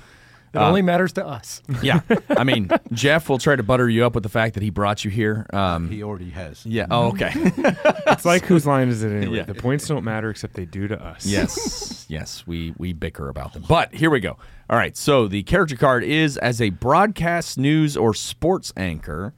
[0.53, 1.61] It uh, only matters to us.
[1.81, 4.69] yeah, I mean, Jeff will try to butter you up with the fact that he
[4.69, 5.45] brought you here.
[5.53, 6.65] Um, he already has.
[6.65, 6.87] Yeah.
[6.91, 7.31] Oh, okay.
[7.33, 9.37] it's like whose line is it anyway?
[9.37, 9.43] Yeah.
[9.43, 11.25] The points don't matter except they do to us.
[11.25, 12.05] Yes.
[12.09, 12.45] yes.
[12.45, 13.63] We we bicker about them.
[13.65, 14.35] But here we go.
[14.69, 14.97] All right.
[14.97, 19.33] So the character card is as a broadcast news or sports anchor.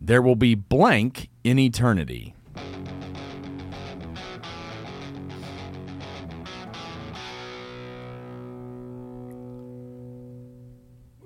[0.00, 2.34] There will be blank in eternity.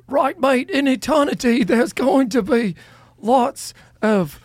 [0.06, 2.74] Right, mate, in eternity, there's going to be
[3.18, 4.40] lots of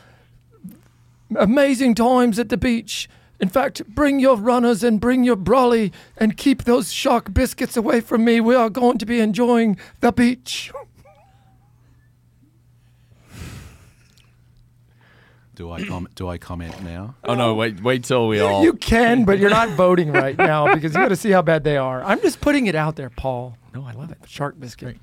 [1.35, 6.35] amazing times at the beach in fact, bring your runners and bring your brolly and
[6.35, 8.41] keep those shark biscuits away from me.
[8.41, 10.71] We are going to be enjoying the beach.
[15.59, 16.15] Do I comment?
[16.15, 17.15] Do I comment now?
[17.25, 17.53] Oh no!
[17.53, 18.63] Wait, wait till we all.
[18.63, 21.65] You can, but you're not voting right now because you got to see how bad
[21.65, 22.01] they are.
[22.01, 23.57] I'm just putting it out there, Paul.
[23.73, 24.19] No, I love it.
[24.25, 24.95] Shark biscuit.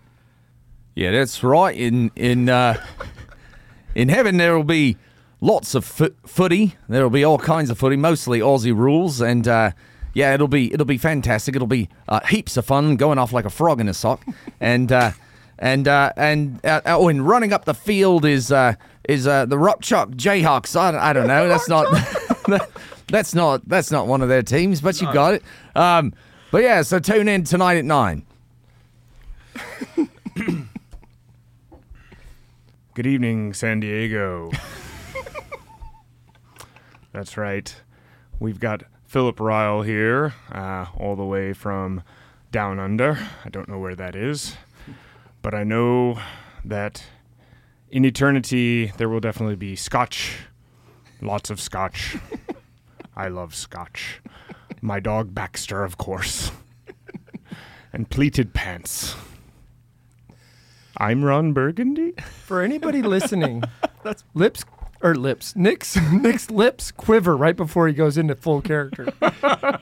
[0.94, 1.76] Yeah, that's right.
[1.76, 2.82] In in uh,
[3.94, 4.96] in heaven there will be
[5.42, 6.74] lots of fo- footy.
[6.88, 9.72] There'll be all kinds of footy, mostly Aussie rules, and uh,
[10.14, 11.54] yeah, it'll be it'll be fantastic.
[11.54, 14.24] It'll be uh, heaps of fun, going off like a frog in a sock,
[14.58, 15.10] and uh,
[15.58, 18.74] and uh, and uh, oh, and running up the field is uh,
[19.08, 20.76] is uh, the Rockchalk Jayhawks.
[20.76, 21.48] I, I don't know.
[21.48, 21.86] That's not
[23.08, 25.42] that's not that's not one of their teams, but you got it.
[25.74, 26.12] Um,
[26.50, 28.24] but yeah, so tune in tonight at nine.
[32.94, 34.50] Good evening, San Diego.
[37.12, 37.74] That's right.
[38.40, 42.02] We've got Philip Ryall here, uh, all the way from
[42.52, 43.18] down under.
[43.44, 44.56] I don't know where that is,
[45.42, 46.18] but I know
[46.64, 47.04] that
[47.90, 50.38] in eternity there will definitely be scotch.
[51.22, 52.16] Lots of scotch.
[53.16, 54.20] I love scotch.
[54.83, 56.53] My dog Baxter, of course.
[57.92, 59.14] and pleated pants.
[60.99, 62.12] I'm Ron Burgundy.
[62.44, 63.62] For anybody listening,
[64.35, 64.64] lips
[65.03, 65.55] or lips.
[65.57, 69.12] Nick's Nick's lips quiver right before he goes into full character.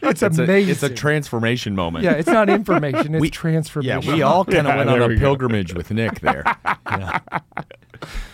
[0.03, 0.71] It's, It's a, amazing.
[0.73, 2.05] it's a transformation moment.
[2.05, 3.15] yeah, it's not information.
[3.15, 4.13] It's We- Yeah, transformation.
[4.13, 5.21] we all kind of Yeah, went on we a go.
[5.21, 6.43] pilgrimage with Nick there.
[6.91, 7.19] Yeah.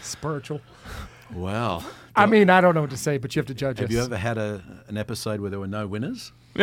[0.03, 0.61] Spiritual.
[1.35, 1.85] Wow.
[2.17, 3.93] I mean, I don't know what to say, but you have to judge Have us.
[3.95, 6.33] you ever had a, an episode where there were no winners?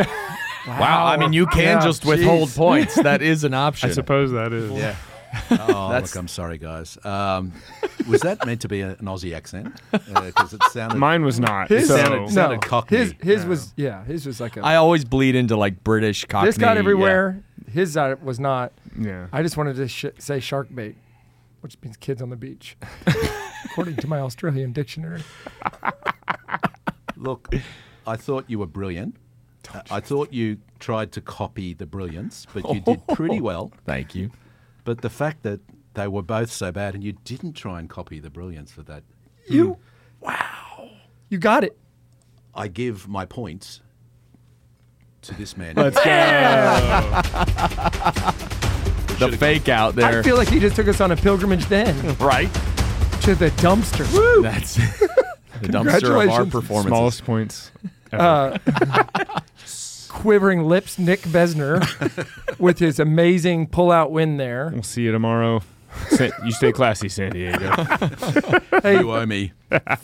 [0.67, 2.58] Wow, I mean, you can Yeah, just withhold jeez.
[2.58, 2.95] points.
[2.95, 3.89] That is an option.
[3.89, 4.69] I suppose that is.
[4.73, 4.95] Yeah.
[5.52, 6.97] Oh, That's- look, I'm sorry, guys.
[7.06, 7.54] Um,
[8.08, 9.80] was that meant to be a, an Aussie accent?
[9.91, 10.97] Because it sounded.
[10.97, 11.69] Mine was not.
[11.69, 12.97] His so sounded- no, sounded cockney.
[12.97, 13.47] his his Yeah.
[13.47, 14.62] was yeah, his was like a.
[14.65, 16.50] I always bleed into like British Cockney.
[16.50, 16.80] this got yeah.
[16.80, 17.43] everywhere.
[17.71, 18.71] His uh, was not.
[19.00, 19.28] yeah.
[19.32, 20.95] I just wanted to sh- say shark bait,
[21.62, 22.78] which means kids on the beach,
[23.65, 25.24] according to my Australian dictionary.
[27.15, 27.54] Look,
[28.06, 29.15] I thought you were brilliant.
[29.74, 33.72] Uh, I thought you tried to copy the brilliance, but you did pretty well.
[33.86, 34.32] Thank you.
[34.84, 35.60] But the fact that
[35.96, 39.04] they were both so bad and you didn't try and copy the brilliance for that,
[39.48, 39.78] You,
[40.22, 40.89] wow,
[41.30, 41.78] you got it.
[42.54, 43.82] I give my points
[45.24, 45.76] to this man.
[45.76, 46.04] Let's go.
[49.19, 50.19] The fake out there.
[50.19, 52.51] I feel like he just took us on a pilgrimage then right.
[53.23, 54.06] to the dumpster.
[54.43, 54.75] That's
[55.62, 56.51] the dumpster of our Congratulations.
[56.51, 56.88] performances.
[56.89, 57.71] Smallest points.
[58.12, 58.23] Ever.
[58.23, 59.39] Uh,
[60.10, 61.80] quivering lips, Nick Besner,
[62.60, 64.71] with his amazing pull-out win there.
[64.73, 65.62] we'll see you tomorrow.
[66.10, 67.69] Sa- you stay classy, San Diego.
[68.84, 69.53] Hey, you owe me.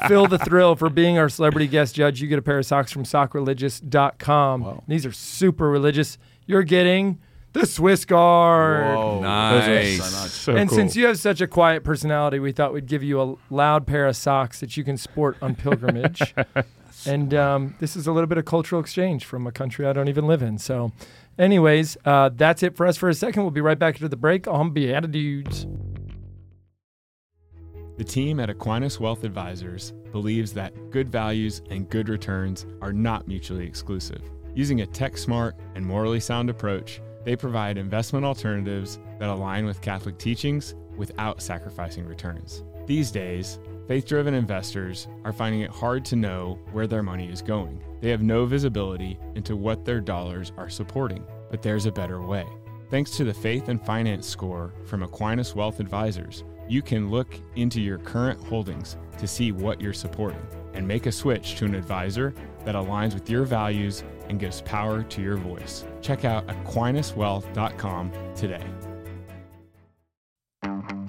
[0.08, 2.20] Phil the Thrill for being our celebrity guest judge.
[2.22, 4.62] You get a pair of socks from sockreligious.com.
[4.62, 4.84] Wow.
[4.88, 6.18] These are super religious.
[6.48, 7.20] You're getting
[7.54, 8.96] the Swiss Guard.
[8.96, 9.22] Whoa.
[9.22, 10.04] Nice.
[10.04, 10.28] So.
[10.28, 10.78] So and cool.
[10.78, 14.08] since you have such a quiet personality, we thought we'd give you a loud pair
[14.08, 16.34] of socks that you can sport on pilgrimage.
[17.06, 20.10] and um, this is a little bit of cultural exchange from a country I don't
[20.10, 20.58] even live in.
[20.58, 20.92] So,
[21.40, 23.44] anyways, uh, that's it for us for a second.
[23.44, 25.66] We'll be right back after the break on BeatiDudes.
[27.96, 33.28] The team at Aquinas Wealth Advisors believes that good values and good returns are not
[33.28, 34.24] mutually exclusive.
[34.56, 39.82] Using a tech smart and morally sound approach, they provide investment alternatives that align with
[39.82, 42.64] Catholic teachings without sacrificing returns.
[42.86, 47.42] These days, faith driven investors are finding it hard to know where their money is
[47.42, 47.82] going.
[48.02, 52.46] They have no visibility into what their dollars are supporting, but there's a better way.
[52.90, 57.82] Thanks to the Faith and Finance Score from Aquinas Wealth Advisors, you can look into
[57.82, 62.34] your current holdings to see what you're supporting and make a switch to an advisor
[62.66, 65.86] that aligns with your values and gives power to your voice.
[66.02, 68.66] Check out AquinasWealth.com today.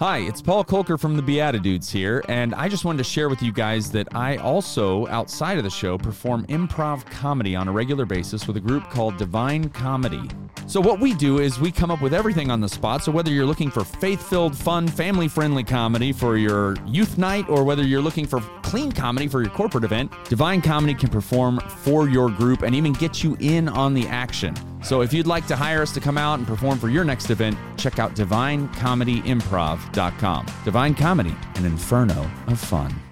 [0.01, 3.41] Hi, it's Paul Kolker from the BeatiDudes here, and I just wanted to share with
[3.43, 8.05] you guys that I also, outside of the show, perform improv comedy on a regular
[8.05, 10.29] basis with a group called Divine Comedy.
[10.75, 13.05] So, what we do is we come up with everything on the spot.
[13.05, 17.49] So, whether you're looking for faith filled, fun, family friendly comedy for your youth night,
[17.49, 21.61] or whether you're looking for clean comedy for your corporate event, Divine Comedy can perform
[21.85, 24.57] for your group and even get you in on the action.
[24.83, 27.31] So if you'd like to hire us to come out and perform for your next
[27.31, 30.47] event, check out divinecomedyimprov.com.
[30.65, 33.04] Divine Comedy, an inferno of fun.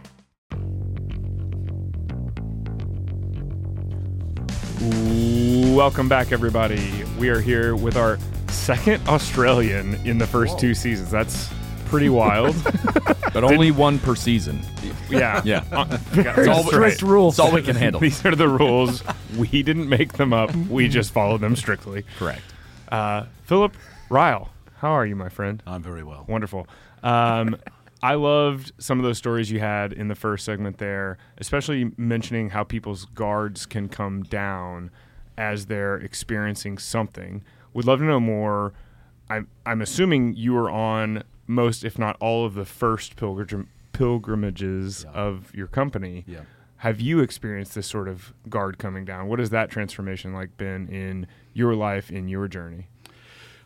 [5.73, 7.03] Welcome back, everybody.
[7.19, 11.11] We are here with our second Australian in the first two seasons.
[11.11, 11.51] That's
[11.87, 12.55] pretty wild.
[13.33, 14.61] But only one per season.
[15.09, 15.41] yeah.
[15.47, 15.65] Yeah.
[15.73, 17.11] Uh, Very that's all- strict right.
[17.11, 17.37] rules.
[17.39, 17.99] That's all we can handle.
[17.99, 19.03] These are the rules.
[19.39, 20.55] We didn't make them up.
[20.55, 22.05] We just follow them strictly.
[22.19, 22.43] Correct.
[22.91, 23.75] Uh, Philip
[24.11, 25.63] Ryall, how are you, my friend?
[25.67, 26.27] I'm very well.
[26.29, 26.67] Wonderful.
[27.03, 27.57] Um,
[28.03, 32.51] I loved some of those stories you had in the first segment there, especially mentioning
[32.51, 34.91] how people's guards can come down
[35.39, 37.43] as they're experiencing something.
[37.75, 38.73] Would love to know more.
[39.31, 45.05] I'm, I'm assuming you were on most, if not all, of the first pilgrim pilgrimages
[45.05, 45.13] Yeah.
[45.13, 46.41] of your company, Yeah.
[46.79, 49.29] have you experienced this sort of guard coming down?
[49.29, 52.89] What has that transformation like been in your life, in your journey?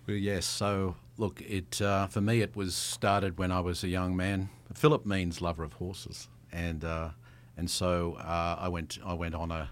[0.06, 0.46] Well, yes.
[0.46, 4.50] So, look, it uh, for me it was started when I was a young man.
[4.72, 7.10] Philip means lover of horses, and uh,
[7.56, 9.70] and so uh, I went I went on a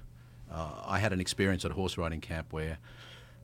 [0.54, 2.78] uh, I had an experience at a horse riding camp where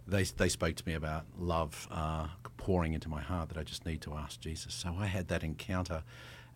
[0.07, 3.85] they they spoke to me about love uh, pouring into my heart that I just
[3.87, 4.75] need to ask Jesus.
[4.75, 6.03] So I had that encounter.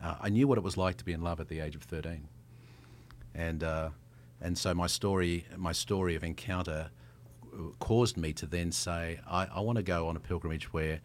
[0.03, 1.83] Uh, I knew what it was like to be in love at the age of
[1.83, 2.29] thirteen,
[3.35, 3.91] and uh,
[4.41, 6.91] and so my story my story of encounter
[7.79, 11.01] caused me to then say, I, I want to go on a pilgrimage where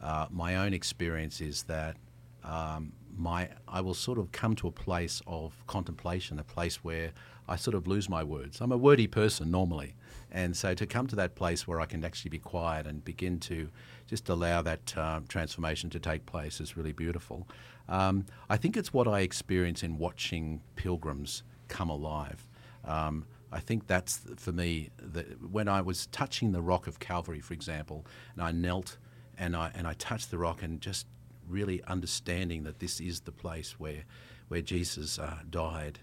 [0.00, 1.96] uh, my own experience is that
[2.42, 7.12] um, my I will sort of come to a place of contemplation, a place where
[7.50, 8.60] I sort of lose my words.
[8.60, 9.96] I'm a wordy person normally,
[10.30, 13.40] and so to come to that place where I can actually be quiet and begin
[13.40, 13.68] to
[14.06, 17.48] just allow that uh, transformation to take place is really beautiful.
[17.88, 22.46] Um, I think it's what I experience in watching pilgrims come alive.
[22.84, 27.40] Um, I think that's for me the, when I was touching the rock of Calvary,
[27.40, 28.96] for example, and I knelt
[29.36, 31.06] and I and I touched the rock and just
[31.48, 34.04] really understanding that this is the place where
[34.48, 35.98] where Jesus uh, died,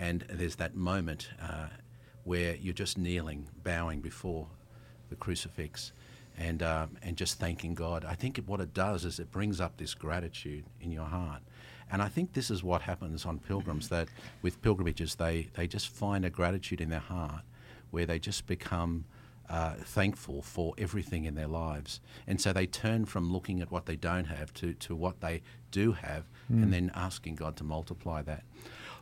[0.00, 1.68] and there's that moment uh,
[2.24, 4.48] where you're just kneeling, bowing before
[5.10, 5.92] the crucifix,
[6.38, 8.04] and uh, and just thanking God.
[8.04, 11.42] I think what it does is it brings up this gratitude in your heart.
[11.92, 14.08] And I think this is what happens on pilgrims that
[14.42, 17.42] with pilgrimages they, they just find a gratitude in their heart
[17.90, 19.04] where they just become
[19.48, 22.00] uh, thankful for everything in their lives.
[22.28, 25.42] And so they turn from looking at what they don't have to, to what they
[25.72, 28.44] do have and then asking God to multiply that.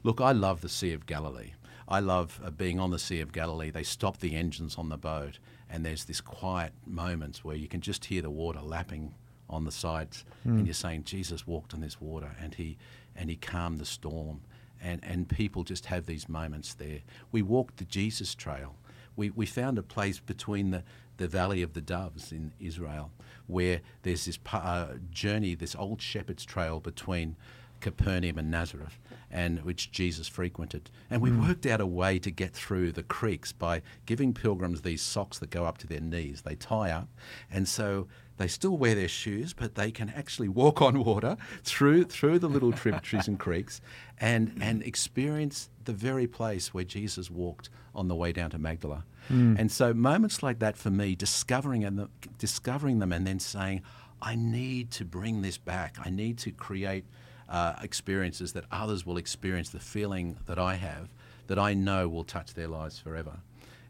[0.02, 1.52] Look, I love the Sea of Galilee.
[1.88, 3.70] I love uh, being on the Sea of Galilee.
[3.70, 5.38] They stop the engines on the boat,
[5.70, 9.14] and there's this quiet moments where you can just hear the water lapping
[9.50, 12.76] on the sides, and you're saying Jesus walked on this water, and he
[13.16, 14.40] and he calmed the storm,
[14.80, 17.00] and and people just have these moments there.
[17.32, 18.76] We walked the Jesus Trail.
[19.16, 20.84] We we found a place between the
[21.16, 23.10] the Valley of the Doves in Israel,
[23.46, 27.36] where there's this uh, journey, this old shepherd's trail between
[27.80, 28.98] Capernaum and Nazareth,
[29.30, 30.90] and which Jesus frequented.
[31.10, 31.46] And we hmm.
[31.46, 35.50] worked out a way to get through the creeks by giving pilgrims these socks that
[35.50, 36.42] go up to their knees.
[36.42, 37.08] They tie up,
[37.50, 42.04] and so they still wear their shoes, but they can actually walk on water through
[42.04, 43.80] through the little tributaries and creeks,
[44.20, 49.04] and and experience the very place where Jesus walked on the way down to Magdala.
[49.28, 49.56] Hmm.
[49.58, 53.82] And so moments like that for me, discovering and discovering them, and then saying,
[54.20, 55.96] I need to bring this back.
[56.04, 57.04] I need to create
[57.48, 61.08] uh, experiences that others will experience the feeling that I have,
[61.46, 63.40] that I know will touch their lives forever.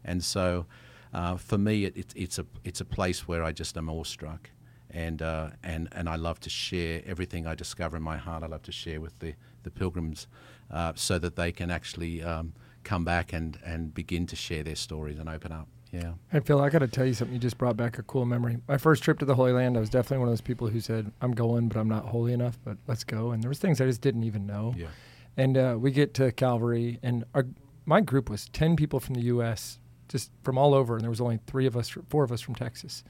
[0.03, 0.65] And so,
[1.13, 4.49] uh, for me, it, it, it's a it's a place where I just am awestruck,
[4.89, 8.43] and uh, and and I love to share everything I discover in my heart.
[8.43, 10.27] I love to share with the the pilgrims,
[10.71, 14.75] uh, so that they can actually um, come back and and begin to share their
[14.75, 15.67] stories and open up.
[15.91, 16.13] Yeah.
[16.31, 17.33] Hey Phil, I got to tell you something.
[17.33, 18.57] You just brought back a cool memory.
[18.67, 20.79] My first trip to the Holy Land, I was definitely one of those people who
[20.79, 22.59] said, "I'm going, but I'm not holy enough.
[22.63, 24.73] But let's go." And there was things I just didn't even know.
[24.77, 24.87] Yeah.
[25.35, 27.45] And uh, we get to Calvary, and our
[27.85, 31.21] my group was ten people from the U.S., just from all over, and there was
[31.21, 33.03] only three of us, four of us from Texas.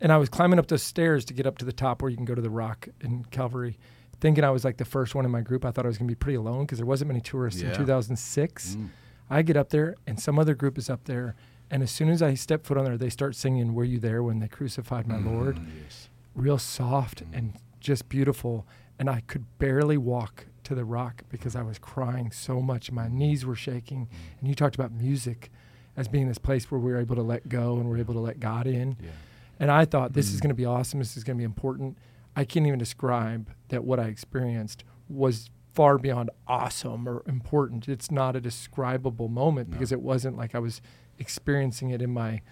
[0.00, 2.16] And I was climbing up those stairs to get up to the top where you
[2.16, 3.78] can go to the rock in Calvary,
[4.20, 5.64] thinking I was like the first one in my group.
[5.64, 7.72] I thought I was going to be pretty alone because there wasn't many tourists in
[7.76, 8.74] 2006.
[8.74, 8.88] Mm.
[9.30, 11.36] I get up there, and some other group is up there.
[11.72, 14.22] And as soon as I step foot on there, they start singing "Were You There
[14.22, 16.08] When They Crucified My mm, Lord?" Mm, yes.
[16.34, 17.36] real soft mm.
[17.36, 18.66] and just beautiful.
[18.98, 22.92] And I could barely walk to the rock because I was crying so much.
[22.92, 24.06] My knees were shaking.
[24.06, 24.40] Mm.
[24.40, 25.50] And you talked about music
[25.96, 28.20] as being this place where we are able to let go and we're able to
[28.20, 28.96] let God in.
[29.02, 29.10] Yeah.
[29.58, 30.98] And I thought this is going to be awesome.
[30.98, 31.98] This is going to be important.
[32.36, 37.88] I can't even describe that what I experienced was far beyond awesome or important.
[37.88, 39.72] It's not a describable moment No.
[39.74, 40.80] because it wasn't like I was
[41.22, 42.42] experiencing it in my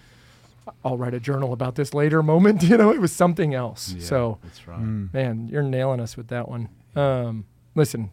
[0.85, 3.93] I'll write a journal about this later moment, you know, it was something else.
[3.93, 4.79] Yeah, So, that's right.
[4.81, 5.13] Mm.
[5.13, 6.69] man, you're nailing us with that one.
[6.95, 8.11] Um, listen,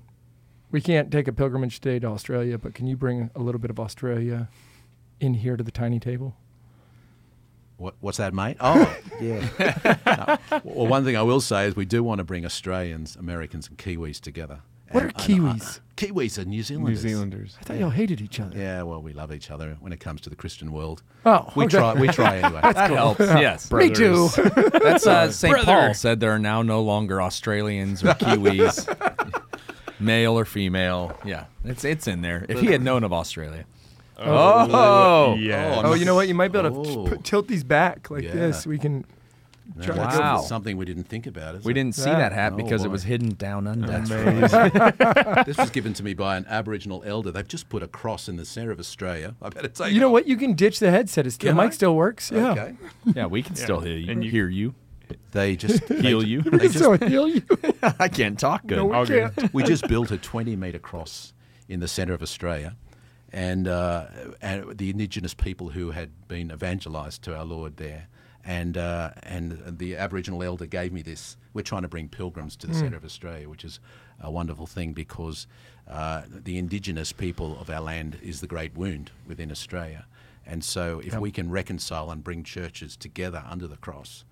[0.71, 3.69] we can't take a pilgrimage today to Australia, but can you bring a little bit
[3.69, 4.49] of Australia
[5.19, 6.35] in here to the tiny table?
[7.77, 8.57] What, what's that, mate?
[8.61, 9.47] Oh, yeah.
[10.51, 10.59] No.
[10.63, 13.77] Well, one thing I will say is we do want to bring Australians, Americans, and
[13.77, 14.61] Kiwis together.
[14.91, 15.77] What are And- and, Kiwis?
[15.77, 16.99] uh, Kiwis are New New Zealanders.
[16.99, 17.57] Zealanders.
[17.59, 18.57] I thought y'all hated each other.
[18.57, 21.01] Yeah, well, we love each other when it comes to the Christian world.
[21.25, 21.77] Oh, We okay.
[21.77, 21.93] try.
[21.95, 22.61] We try anyway.
[22.73, 23.19] That helps.
[23.19, 23.71] Yes.
[23.71, 24.29] Me too.
[24.73, 25.51] That's uh, St.
[25.53, 25.65] Brother.
[25.65, 28.87] Paul said there are now no longer Australians or Kiwis,
[29.99, 31.17] male or female.
[31.25, 32.45] Yeah, it's it's in there.
[32.47, 33.65] If he had known of Australia,
[34.19, 35.35] Oh.
[35.35, 35.81] yeah.
[35.83, 36.27] oh, you know what?
[36.27, 37.07] You might be able to Oh.
[37.07, 38.33] put, tilt these back like Yeah.
[38.33, 38.65] this.
[38.67, 39.05] We can.
[39.75, 40.37] No, Try- that's Wow.
[40.41, 41.55] something we didn't think about.
[41.55, 41.75] Is We it?
[41.75, 42.17] didn't see Yeah.
[42.19, 43.87] that hat Oh, because it was hidden down under.
[45.45, 47.31] This was given to me by an Aboriginal elder.
[47.31, 49.35] They've just put a cross in the centre of Australia.
[49.41, 49.93] I better take.
[49.93, 50.27] You know it what?
[50.27, 51.27] You can ditch the headset.
[51.27, 52.31] It's, the Can mic still works.
[52.31, 52.51] Yeah.
[52.51, 52.75] Okay.
[53.15, 54.11] Yeah, we can still hear you.
[54.11, 54.73] And you- hear you.
[55.31, 56.41] They just Heal you.
[56.41, 57.41] They just, so I heal you.
[57.99, 58.77] I can't talk good.
[58.77, 59.53] No, we All can't.
[59.53, 61.31] we just built a 20 metre cross
[61.69, 62.75] in the centre of Australia,
[63.31, 64.07] and uh,
[64.41, 68.07] and the indigenous people who had been evangelised to our Lord there,
[68.47, 71.35] and uh, and the Aboriginal elder gave me this.
[71.53, 73.79] We're trying to bring pilgrims to the centre of Australia, which is
[74.21, 75.47] a wonderful thing because
[75.87, 80.05] uh, the indigenous people of our land is the great wound within Australia,
[80.45, 84.23] and so if we can reconcile and bring churches together under the cross.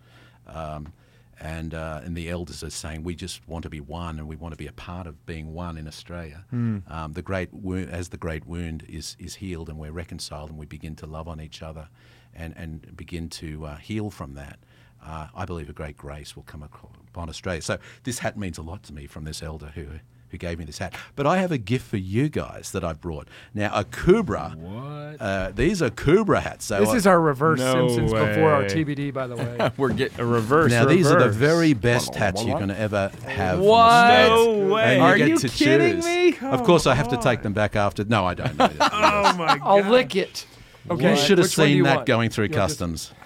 [0.48, 0.94] Um,
[1.42, 4.38] and uh, and the elders are saying we just want to be one and we
[4.38, 6.46] want to be a part of being one in Australia.
[6.88, 10.58] Um, the great wound, as the great wound is is healed and we're reconciled and
[10.58, 11.90] we begin to love on each other,
[12.36, 14.60] and and begin to uh, heal from that.
[15.06, 17.62] Uh, I believe a great grace will come upon Australia.
[17.62, 19.86] So this hat means a lot to me from this elder who
[20.30, 20.96] who gave me this hat.
[21.16, 23.28] But I have a gift for you guys that I've brought.
[23.54, 24.56] Now a Kubra.
[24.56, 25.22] What?
[25.22, 26.66] Uh, these are Kubra hats.
[26.66, 28.64] So This I- is our reverse No Simpsons before our.
[28.64, 29.72] TBD, by the way.
[29.78, 30.72] We're getting A reverse.
[30.72, 33.60] Now these are the very best hats you can ever have.
[33.60, 33.80] from What?
[33.80, 34.28] Australia.
[34.68, 34.94] No way.
[34.96, 36.06] And Are get you to kidding choose.
[36.06, 36.38] me?
[36.42, 38.04] Of course, I have to take them back after.
[38.04, 38.58] No, I don't.
[38.58, 38.92] Know that.
[38.92, 39.62] Oh my god!
[39.64, 40.48] I'll lick it.
[40.90, 41.10] Okay.
[41.12, 42.06] you should have which one do seen you that want?
[42.08, 43.12] going through You'll just- customs.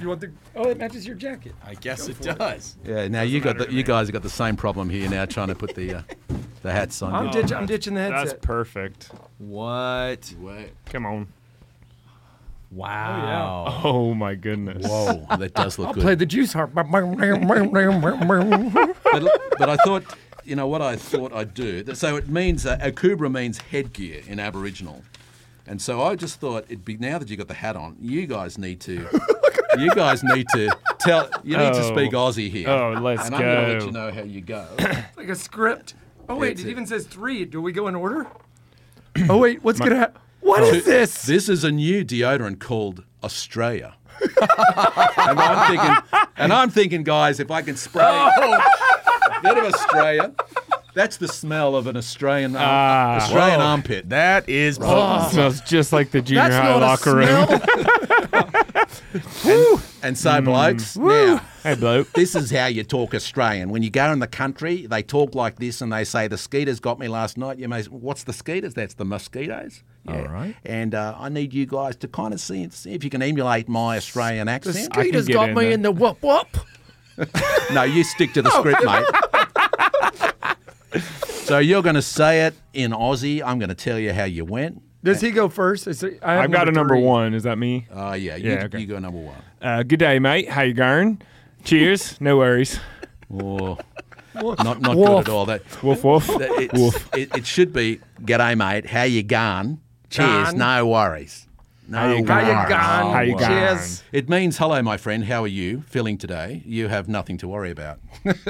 [0.00, 0.32] You want the?
[0.56, 1.54] Oh, it matches your jacket.
[1.64, 2.76] I guess it does.
[2.84, 3.06] Yeah.
[3.08, 3.82] Now you got matter the, to you me.
[3.82, 6.02] guys have got the same problem here now, trying to put the uh,
[6.62, 7.14] the hats on.
[7.14, 7.32] I'm, you.
[7.32, 8.16] ditch, I'm ditching the headset.
[8.18, 8.42] That's headset.
[8.42, 9.10] perfect.
[9.38, 10.34] What?
[10.40, 10.70] Wait.
[10.86, 11.28] Come on.
[12.70, 13.80] Wow.
[13.82, 14.86] Oh my goodness.
[14.86, 16.02] Whoa, that does look I'll good.
[16.04, 16.70] play the juice harp.
[16.74, 16.86] but,
[19.58, 20.04] but I thought,
[20.44, 21.94] you know, what I thought I'd do.
[21.94, 25.02] So it means uh, akubra means headgear in Aboriginal,
[25.66, 28.26] and so I just thought it'd be now that you got the hat on, you
[28.26, 29.06] guys need to,
[29.78, 31.92] you guys need to tell, you need to Oh.
[31.94, 32.68] speak Aussie here.
[32.68, 33.86] Oh, let's and I'm going to let go.
[33.86, 34.66] you know how you go.
[35.16, 35.94] like a script.
[36.28, 37.44] Oh wait, It's it a- even says three.
[37.44, 38.26] Do we go in order?
[39.28, 40.20] oh wait, what's gonna happen?
[40.40, 41.22] What is this?
[41.22, 43.94] This is a new deodorant called Australia.
[44.20, 45.96] And I'm thinking,
[46.36, 50.34] and I'm thinking, guys, if I can spray a bit of Australia,
[50.94, 53.16] that's the smell of an Australian arm- Ah.
[53.16, 53.66] Australian Whoa.
[53.66, 54.08] armpit.
[54.10, 54.76] That is.
[54.76, 57.60] smells just like the junior That's high not locker a room.
[59.28, 59.82] smell.
[60.02, 62.10] And so, blokes, now hey, bloke.
[62.14, 63.68] this is how you talk Australian.
[63.68, 66.80] When you go in the country, they talk like this, and they say, "The skeeters
[66.80, 68.72] got me last night." You may, what's the skeeters?
[68.72, 69.82] That's the mosquitoes.
[70.04, 70.16] Yeah.
[70.16, 70.56] All right.
[70.64, 73.68] And uh, I need you guys to kind of see, see if you can emulate
[73.68, 74.76] my Australian accent.
[74.76, 75.72] I can skeeters get got in me there.
[75.72, 76.46] in the whoop whoop.
[77.74, 79.06] No, you stick to the script, mate.
[81.44, 83.42] so you're going to say it in Aussie.
[83.44, 84.82] I'm going to tell you how you went.
[85.04, 85.86] Does he go first?
[85.86, 87.02] Is it- I have I've got a number three.
[87.04, 87.34] one.
[87.34, 87.86] Is that me?
[87.92, 88.36] Oh, yeah.
[88.36, 88.80] You, Yeah, okay.
[88.80, 89.36] you go number one.
[89.60, 90.48] Uh, good day, mate.
[90.48, 91.20] How you going?
[91.64, 92.18] Cheers.
[92.20, 92.80] No worries.
[93.32, 93.76] Oh,
[94.34, 95.06] not not Woof.
[95.06, 95.44] good at all.
[95.46, 96.26] That, Woof woof.
[96.26, 97.08] that it's, Woof.
[97.14, 98.86] it, it should be, g'day, mate.
[98.86, 99.80] How you gone?
[100.10, 100.48] Cheers.
[100.50, 100.58] Gone.
[100.58, 101.46] No worries.
[101.88, 102.28] No How you worries.
[102.28, 103.14] How you How gone?
[103.14, 103.48] How you gone?
[103.50, 104.02] Cheers.
[104.12, 105.24] It means, hello, my friend.
[105.24, 106.62] How are you feeling today?
[106.66, 107.98] You have nothing to worry about.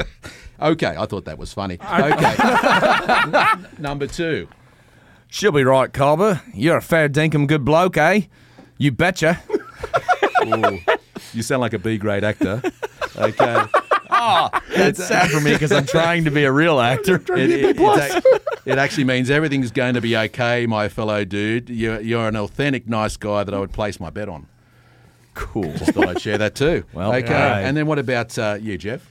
[0.60, 1.78] okay, I thought that was funny.
[1.90, 3.52] Okay.
[3.78, 4.48] number two.
[5.28, 6.42] She'll be right, cobber.
[6.52, 8.22] You're a fair dinkum good bloke, eh?
[8.78, 9.40] You betcha.
[10.46, 10.78] Ooh,
[11.32, 12.62] you sound like a B grade actor.
[13.16, 13.64] Okay.
[14.76, 17.16] That's sad for me because I'm trying to be a real actor.
[17.30, 21.70] It, it, it's ac- it actually means everything's going to be okay, my fellow dude.
[21.70, 24.46] You're, you're an authentic, nice guy that I would place my bet on.
[25.34, 25.72] Cool.
[25.74, 26.84] Just thought I'd share that too.
[26.92, 27.28] Well, okay.
[27.30, 27.58] yeah.
[27.58, 29.08] And then what about uh, you, Jeff?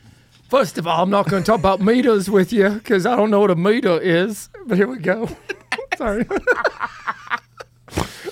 [0.50, 3.30] First of all, I'm not going to talk about meters with you because I don't
[3.32, 4.50] know what a meter is.
[4.66, 5.30] But here we go.
[5.98, 6.26] Sorry.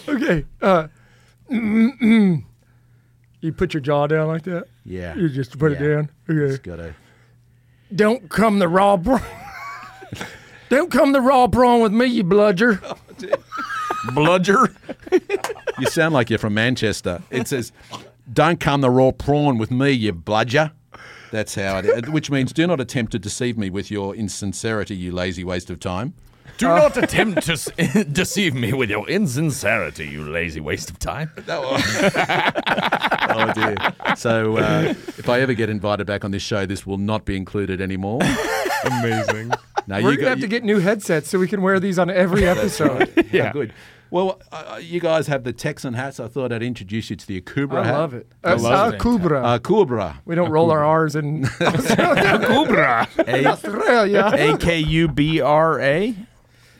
[0.07, 0.45] okay.
[0.61, 0.87] Uh,
[1.49, 2.43] mm, mm.
[3.41, 4.65] You put your jaw down like that.
[4.85, 5.15] Yeah.
[5.15, 5.77] You just put Yeah.
[5.77, 6.09] it down.
[6.29, 6.47] Okay.
[6.51, 6.95] Just gotta.
[7.95, 9.21] Don't come the raw prawn.
[10.69, 12.81] Don't come the raw prawn with me, you bludger.
[14.13, 14.73] Bludger.
[15.79, 17.21] You sound like you're from Manchester.
[17.29, 17.71] It says,
[18.31, 20.71] "Don't come the raw prawn with me, you bludger."
[21.31, 22.09] That's how it is.
[22.09, 25.79] Which means, do not attempt to deceive me with your insincerity, you lazy waste of
[25.79, 26.13] time.
[26.57, 27.69] Do not attempt to s-
[28.11, 31.31] deceive me with your insincerity, you lazy waste of time.
[31.47, 31.77] oh
[33.55, 33.75] dear.
[34.15, 37.35] So uh, if I ever get invited back on this show, this will not be
[37.35, 38.21] included anymore.
[38.85, 39.51] Amazing.
[39.87, 41.79] Now We're you going to got have to get new headsets so we can wear
[41.79, 43.11] these on every episode.
[43.15, 43.53] yeah, Yeah.
[43.53, 43.73] good.
[44.09, 46.21] Well, uh, you guys have the Texan hats.
[46.21, 47.97] I thought I'd introduce you to the Akubra I hat.
[47.99, 48.31] love it.
[48.41, 49.01] I love Uh, it.
[49.01, 49.43] Kubra.
[49.43, 50.15] Uh, Kubra.
[50.23, 53.05] we don't roll our R's in Cobra.
[53.19, 54.31] Australia.
[54.33, 56.15] A K U B R A.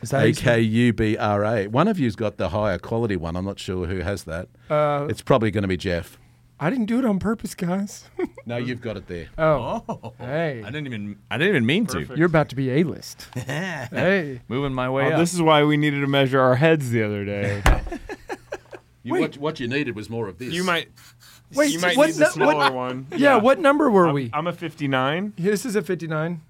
[0.02, 1.66] Is that how A you say K U B R A.
[1.66, 3.36] One of you's got the higher quality one.
[3.36, 4.48] I'm not sure who has that.
[4.70, 6.18] Uh, It's probably going to be Jeff.
[6.60, 8.04] I didn't do it on purpose, guys.
[8.46, 9.26] No, you've got it there.
[9.36, 12.00] oh, hey, I didn't even I didn't even mean to.
[12.16, 13.28] you're about to be a list.
[13.34, 15.18] hey, Moving my way Oh, up.
[15.18, 17.62] this is why we needed to measure our heads the other day.
[19.04, 19.20] You, Wait.
[19.20, 20.52] what, what you needed was more of this.
[20.52, 20.88] you might.
[21.54, 23.06] Wait, you might what need the nu- smaller what- one.
[23.16, 23.36] yeah.
[23.36, 24.30] What number were I'm, we?
[24.34, 25.32] I'm a 59.
[25.38, 26.42] This is a 59.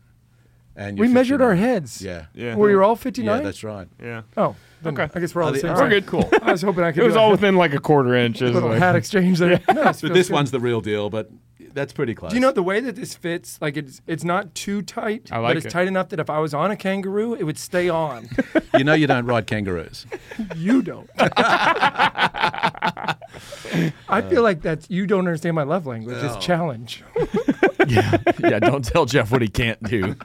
[0.81, 2.01] And We you're measured our heads.
[2.01, 2.27] Yeah.
[2.35, 2.55] Yeah.
[2.55, 3.37] Were you all 59?
[3.39, 3.89] Yeah, that's right.
[4.01, 4.23] Yeah.
[4.37, 5.11] Oh, then Okay.
[5.13, 5.75] I guess we're all the same.
[5.75, 6.07] We're good.
[6.07, 6.29] Cool.
[6.43, 8.41] I was hoping I could It was do all within like a quarter inch.
[8.41, 9.61] It was little like- hat exchange there.
[9.75, 10.35] No, this But this good.
[10.35, 11.31] one's the real deal, but
[11.75, 12.31] that's pretty close.
[12.31, 13.59] Do you know the way that this fits?
[13.61, 15.71] Like it's it's not too tight, I like but it's it.
[15.71, 18.29] tight enough that if I was on a kangaroo, it would stay on.
[18.77, 20.07] you know you don't ride kangaroos.
[20.57, 21.11] you don't.
[24.09, 26.17] I feel like that's you don't understand my love language.
[26.23, 26.41] It's Oh.
[26.41, 27.03] challenge.
[27.95, 28.59] yeah, yeah.
[28.59, 30.17] Don't tell Jeff what he can't do.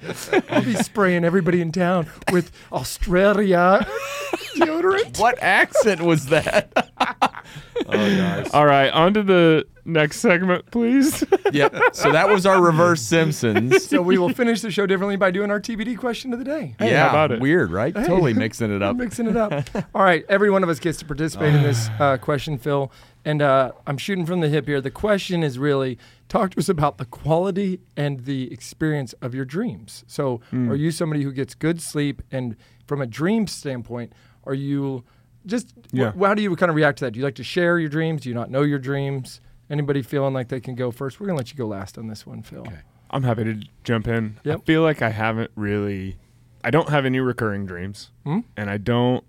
[0.50, 3.86] I'll be spraying everybody in town with Australia
[4.56, 5.20] deodorant.
[5.20, 6.72] what accent was that?
[7.86, 8.50] Oh, nice.
[8.54, 11.24] All right, on to the next segment, please.
[11.52, 11.76] yep.
[11.92, 13.86] So that was our reverse Simpsons.
[13.86, 16.76] So we will finish the show differently by doing our TBD question of the day.
[16.80, 17.42] Hey, yeah, how about it?
[17.42, 17.94] weird, right?
[17.94, 18.96] Totally mixing it up.
[18.96, 19.68] mixing it up.
[19.94, 22.92] All right, every one of us gets to participate in this uh, question, Phil.
[23.26, 24.82] And uh, I'm shooting from the hip here.
[24.82, 25.98] The question is really
[26.28, 30.04] talk to us about the quality and the experience of your dreams.
[30.08, 32.22] So, are you somebody who gets good sleep?
[32.32, 34.12] And from a dream standpoint,
[34.46, 35.06] are you
[35.46, 36.12] just, wh- Yeah.
[36.20, 37.12] how do you kind of react to that?
[37.12, 38.24] Do you like to share your dreams?
[38.24, 39.40] Do you not know your dreams?
[39.70, 41.20] Anybody feeling like they can go first?
[41.20, 42.62] We're going to let you go last on this one, Phil.
[42.62, 42.80] Okay.
[43.10, 44.40] I'm happy to jump in.
[44.44, 44.60] Yep.
[44.60, 46.18] I feel like I haven't really.
[46.64, 48.40] I don't have any recurring dreams, Hmm?
[48.58, 49.24] and I don't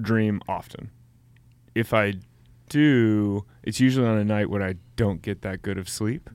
[0.00, 0.90] dream often.
[1.74, 2.14] If I
[2.70, 6.30] do, it's usually on a night when I don't get that good of sleep.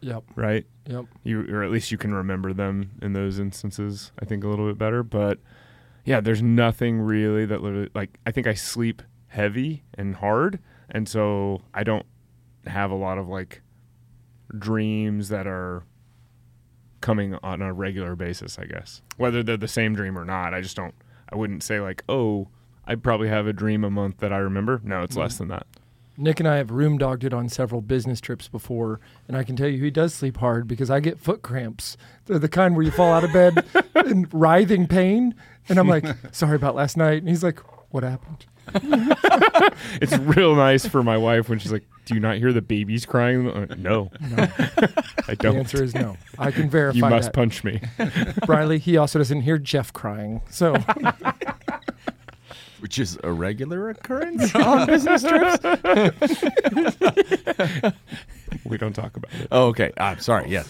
[0.00, 0.22] Yep.
[0.36, 0.64] Right?
[0.88, 1.04] Yep.
[1.22, 4.66] you or at least you can remember them in those instances i think a little
[4.66, 5.38] bit better but
[6.06, 10.58] yeah there's nothing really that literally like i think i sleep heavy and hard
[10.88, 12.06] and so i don't
[12.66, 13.60] have a lot of like
[14.58, 15.84] dreams that are
[17.02, 20.62] coming on a regular basis i guess whether they're the same dream or not i
[20.62, 20.94] just don't
[21.30, 22.48] i wouldn't say like oh
[22.86, 25.48] i probably have a dream a month that i remember no it's less mm-hmm.
[25.48, 25.66] than that
[26.18, 29.54] Nick and I have room dogged it on several business trips before, and I can
[29.56, 31.96] tell you he does sleep hard because I get foot cramps.
[32.26, 33.64] They're the kind where you fall out of bed
[34.06, 35.34] in writhing pain,
[35.68, 37.60] and I'm like, "Sorry about last night," and he's like,
[37.90, 38.46] "What happened?"
[40.02, 43.06] it's real nice for my wife when she's like do you not hear the babies
[43.06, 44.36] crying Uh, no No,
[45.26, 46.18] i don't The answer is no.
[46.38, 47.32] I can verify you must that.
[47.32, 47.80] punch me
[48.46, 48.78] Riley.
[48.78, 50.74] he also doesn't hear Jeff crying, so
[52.80, 55.64] Which is a regular occurrence on business trips.
[58.64, 59.92] we don't talk about it Oh, okay.
[59.96, 60.50] I'm sorry.
[60.50, 60.68] Yes.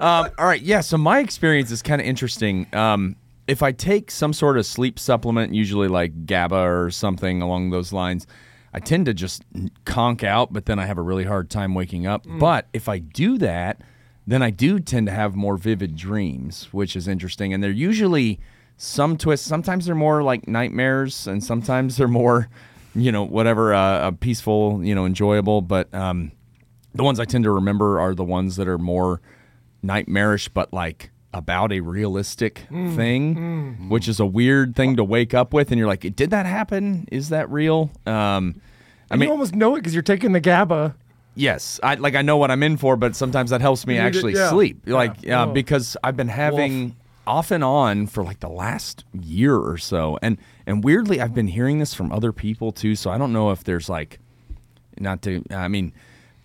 [0.00, 0.62] Um, all right.
[0.62, 0.80] Yeah.
[0.80, 2.66] So my experience is kind of interesting.
[2.72, 7.70] Um, if I take some sort of sleep supplement, usually like GABA or something along
[7.70, 8.26] those lines,
[8.74, 9.42] I tend to just
[9.86, 12.26] conk out, but then I have a really hard time waking up.
[12.28, 13.80] But if I do that,
[14.26, 17.54] then I do tend to have more vivid dreams, which is interesting.
[17.54, 18.38] And they're usually
[18.78, 19.46] some twists.
[19.46, 22.48] Sometimes they're more like nightmares, and sometimes they're more,
[22.94, 25.60] you know, whatever, uh, uh, peaceful, you know, enjoyable.
[25.60, 26.32] But um,
[26.94, 29.20] the ones I tend to remember are the ones that are more
[29.82, 32.96] nightmarish, but like about a realistic Mm.
[32.96, 36.46] thing, which is a weird thing to wake up with, and you're like, "Did that
[36.46, 37.06] happen?
[37.12, 38.60] Is that real?" Um,
[39.10, 40.94] I you mean, you almost know it because you're taking the GABA.
[41.34, 44.00] yes, I like I know what I'm in for, but sometimes that helps me You
[44.02, 44.50] need it- actually yeah.
[44.50, 45.42] sleep, like Yeah.
[45.42, 45.52] uh, Oh.
[45.52, 46.96] because I've been having
[47.28, 51.48] off and on for like the last year or so, and and weirdly, I've been
[51.48, 52.96] hearing this from other people too.
[52.96, 54.18] So I don't know if there's like
[55.00, 55.92] not to i mean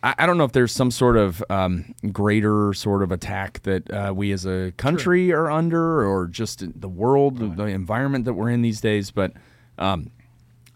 [0.04, 3.90] I, I don't know if there's some sort of um, greater sort of attack that
[3.92, 8.50] uh, we as a country are under or just the world the environment that we're
[8.50, 9.34] in these days but
[9.80, 10.12] um,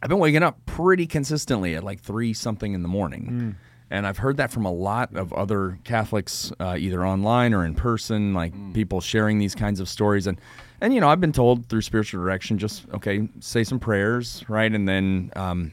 [0.02, 3.56] i've been waking up pretty consistently at like three something in the morning
[3.90, 7.74] and i've heard that from a lot of other catholics uh, either online or in
[7.74, 10.40] person like people sharing these kinds of stories and
[10.82, 14.74] and you know i've been told through spiritual direction just okay say some prayers right
[14.74, 15.72] and then um,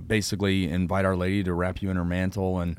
[0.00, 2.76] basically invite Our Lady to wrap you in her mantle and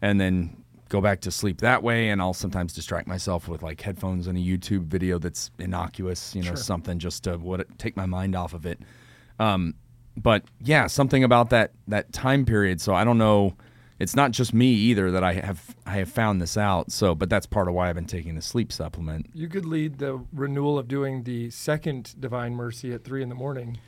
[0.00, 0.56] and then
[0.88, 2.10] go back to sleep that way.
[2.10, 6.42] And I'll sometimes distract myself with like headphones and a YouTube video that's innocuous, you
[6.42, 8.78] know, something just to what take my mind off of it.
[9.38, 9.74] Um,
[10.16, 12.80] but yeah, something about that that time period.
[12.80, 13.54] So I don't know.
[14.02, 16.90] It's not just me either that I have I have found this out.
[16.90, 19.26] So, but that's part of why I've been taking the sleep supplement.
[19.32, 23.34] You could lead the renewal of doing the second Divine Mercy at three in the
[23.36, 23.78] morning.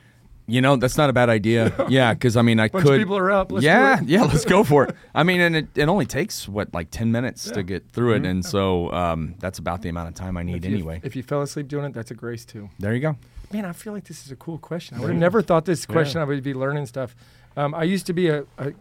[0.47, 1.73] You know, that's not a bad idea.
[1.89, 2.99] Yeah, because I mean, I Bunch could.
[2.99, 3.51] people are up.
[3.51, 4.95] Let's yeah, yeah, let's go for it.
[5.15, 7.53] I mean, and it, it only takes what like ten minutes Yeah.
[7.55, 10.63] to get through it, and so um, that's about the amount of time I need
[10.63, 11.01] If you- anyway.
[11.03, 12.69] If you fell asleep doing it, that's a grace too.
[12.79, 13.17] there you go.
[13.51, 14.97] Man, I feel like this is a cool question.
[14.97, 17.15] I would have never thought this question I would be learning stuff.
[17.57, 18.71] Um, I used to be a, a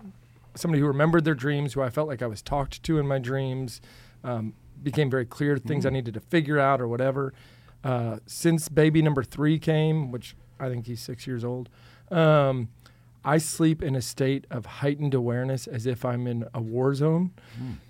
[0.55, 3.19] somebody who remembered their dreams, who I felt like I was talked to in my
[3.19, 3.81] dreams,
[4.23, 7.33] um, became very clear things I needed to figure out or whatever.
[7.83, 11.69] Uh, since baby number three came, which I think he's six years old,
[12.11, 12.69] um,
[13.27, 17.33] I sleep in a state of heightened awareness as if I'm in a war zone.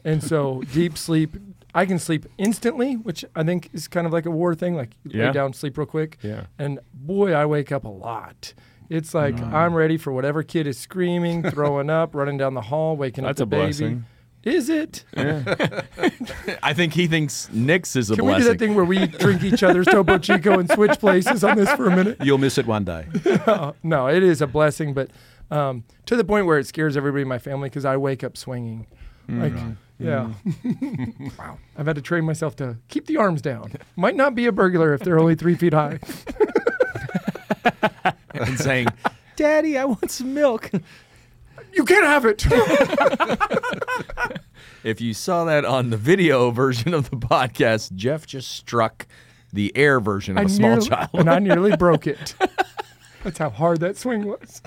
[0.04, 1.36] And so deep sleep,
[1.74, 4.74] I can sleep instantly, which I think is kind of like a war thing.
[4.76, 5.26] Like Yeah.
[5.26, 6.18] lay down, sleep real quick.
[6.22, 6.44] Yeah.
[6.58, 8.54] And boy, I wake up a lot.
[8.94, 9.52] It's like mm.
[9.52, 13.40] I'm ready for whatever kid is screaming, throwing up, running down the hall, waking That's
[13.40, 13.62] up a baby.
[13.64, 14.04] blessing.
[14.44, 15.04] Is it?
[16.62, 19.42] I think he thinks Nick's is a Can we do that thing where we drink
[19.42, 22.18] each other's Topo Chico and switch places on this for a minute?
[22.22, 23.06] You'll miss it one day.
[23.46, 25.10] Uh, no, it is a blessing, but
[25.50, 28.36] um, to the point where it scares everybody in my family because I wake up
[28.36, 28.86] swinging.
[29.28, 29.42] Mm.
[29.42, 30.32] Like, yeah.
[30.44, 31.38] Mm.
[31.38, 31.58] wow.
[31.76, 33.72] I've had to train myself to keep the arms down.
[33.96, 35.98] Might not be a burglar if they're only three feet high.
[38.34, 38.88] and saying,
[39.36, 40.70] "Daddy, I want some milk."
[41.72, 42.44] You can't have it.
[44.84, 49.06] If you saw that on the video version of the podcast, Jeff just struck
[49.50, 51.08] the air version of I a small nearly, child.
[51.14, 52.34] and I nearly broke it.
[53.22, 54.60] That's how hard that swing was.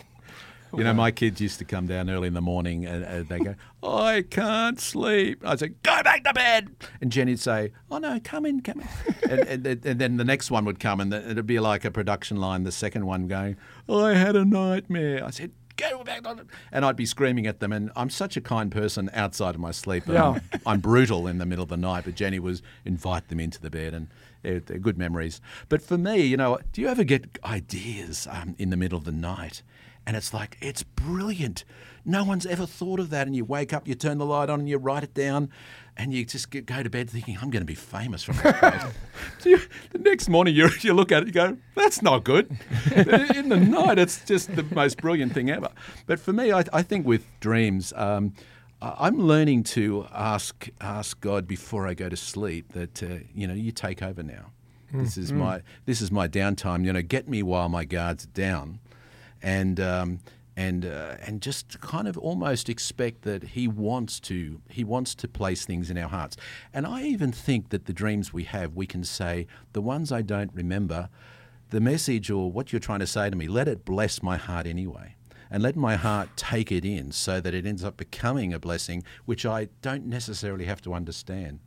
[0.76, 3.40] You know, my kids used to come down early in the morning and, and they
[3.40, 5.42] go, I can't sleep.
[5.46, 6.70] I'd say, go back to bed.
[7.02, 8.88] And Jenny'd say, oh, no, come in, come in.
[9.30, 11.92] and, and, then- and then the next one would come and it'd be like a
[11.92, 13.56] production line, the second one going,
[13.90, 15.24] I had a nightmare.
[15.24, 16.48] I said, go back on it.
[16.72, 17.72] And I'd be screaming at them.
[17.72, 20.04] And I'm such a kind person outside of my sleep.
[20.08, 20.30] Yeah.
[20.32, 22.04] I'm, I'm brutal in the middle of the night.
[22.06, 24.08] But Jenny was invite them into the bed and
[24.42, 25.40] they're, they're good memories.
[25.70, 29.06] But for me, you know, do you ever get ideas um, in the middle of
[29.06, 29.62] the night?
[30.08, 31.66] And it's like, it's brilliant.
[32.06, 33.28] No one's ever thought of that.
[33.28, 35.50] And you wake up, you turn the light on, and you write it down,
[35.98, 38.94] and you just get, go to bed thinking, I'm going to be famous from that.
[39.40, 39.60] so you,
[39.92, 42.50] the next morning, you, you look at it, you go, that's not good.
[43.36, 45.70] in the night, it's just the most brilliant thing ever.
[46.06, 48.34] But for me, I, I think with dreams, um,
[48.82, 53.56] I'm learning to ask ask God before I go to sleep that uh, you know
[53.56, 54.52] you take over now.
[54.94, 56.86] This is my this is my downtime.
[56.86, 58.80] You know, get me while my guard's down,
[59.42, 60.20] and um,
[60.56, 65.28] and uh, and just kind of almost expect that He wants to He wants to
[65.28, 66.36] place things in our hearts.
[66.74, 70.22] And I even think that the dreams we have, we can say the ones I
[70.24, 71.10] don't remember,
[71.70, 74.66] the message or what you're trying to say to me, let it bless my heart
[74.66, 75.16] anyway
[75.50, 79.04] and let my heart take it in so that it ends up becoming a blessing
[79.26, 81.60] which I don't necessarily have to understand.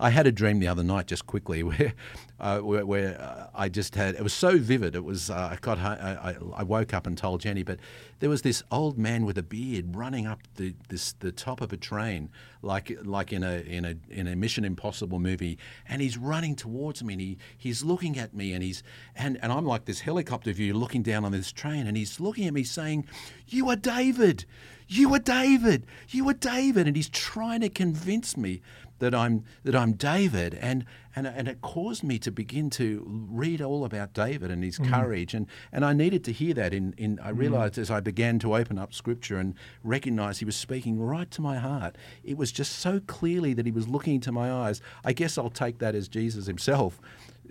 [0.00, 1.92] I had a dream the other night, just quickly, where,
[2.40, 4.14] uh, where, where uh, I just had.
[4.14, 4.96] It was so vivid.
[4.96, 5.30] It was.
[5.30, 5.78] Uh, I got.
[5.78, 7.78] I, I, woke up and told Jenny, but
[8.20, 11.72] there was this old man with a beard running up the this the top of
[11.72, 12.30] a train,
[12.62, 17.04] like like in a in a in a Mission Impossible movie, and he's running towards
[17.04, 18.82] me, and he he's looking at me, and he's
[19.14, 22.46] and and I'm like this helicopter view looking down on this train, and he's looking
[22.46, 23.06] at me saying,
[23.46, 24.46] "You are David."
[24.92, 25.86] You are David.
[26.08, 28.60] You are David, and he's trying to convince me
[29.00, 30.84] that I'm that I'm David, and
[31.16, 34.88] and and it caused me to begin to read all about David and his mm.
[34.88, 36.72] courage, and and I needed to hear that.
[36.72, 37.38] In in I mm.
[37.38, 41.42] realized as I began to open up Scripture and recognize he was speaking right to
[41.42, 41.96] my heart.
[42.22, 44.80] It was just so clearly that he was looking into my eyes.
[45.04, 47.00] I guess I'll take that as Jesus himself.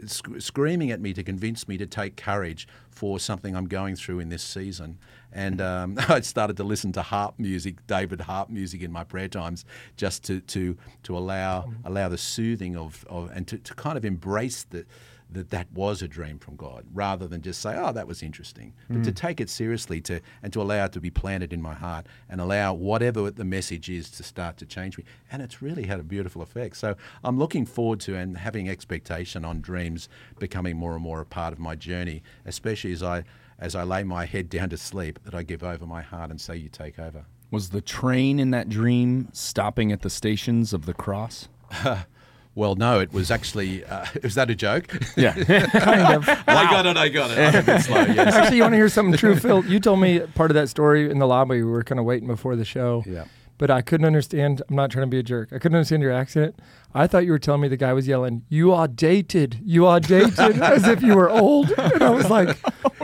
[0.08, 4.20] Sc- Screaming at me to convince me to take courage for something I'm going through
[4.20, 4.98] in this season,
[5.32, 9.28] and um, I started to listen to harp music, David harp music, in my prayer
[9.28, 9.66] times,
[9.98, 14.06] just to to to allow allow the soothing of, of and to, to kind of
[14.06, 14.86] embrace the
[15.32, 18.74] that that was a dream from God, rather than just say, "Oh, that was interesting,"
[18.90, 19.16] but to hmm.
[19.16, 22.42] take it seriously, to and to allow it to be planted in my heart, and
[22.42, 26.04] allow whatever the message is to start to change me, and it's really had a
[26.04, 26.78] beautiful effect.
[26.78, 30.10] So I'm looking forward to and having expectation on dreams
[30.40, 33.24] becoming more and more a part of my journey, especially as I
[33.60, 36.40] as I lay my head down to sleep, that I give over my heart and
[36.40, 40.86] say, "You take over." Was the train in that dream stopping at the stations of
[40.86, 41.50] the cross?
[42.56, 43.86] Well, no, it was actually.
[43.86, 44.98] Uh, is that a joke?
[45.16, 45.34] Yeah.
[45.44, 46.28] kind of.
[46.48, 46.98] I got it.
[46.98, 47.38] I got it.
[47.38, 48.02] I'm a bit slow.
[48.02, 48.34] Yes.
[48.34, 49.66] Actually, you want to hear something true, Phil?
[49.66, 51.58] You told me part of that story in the lobby.
[51.58, 53.04] We were kind of waiting before the show.
[53.06, 53.26] Yeah.
[53.58, 54.62] But I couldn't understand.
[54.70, 55.50] I'm not trying to be a jerk.
[55.52, 56.58] I couldn't understand your accent.
[56.94, 59.60] I thought you were telling me the guy was yelling, "You are dated.
[59.64, 61.70] You are dated," as if you were old.
[61.78, 62.58] And I was like,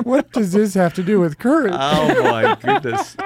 [0.03, 3.17] "What does this have to do with courage?" Oh my goodness!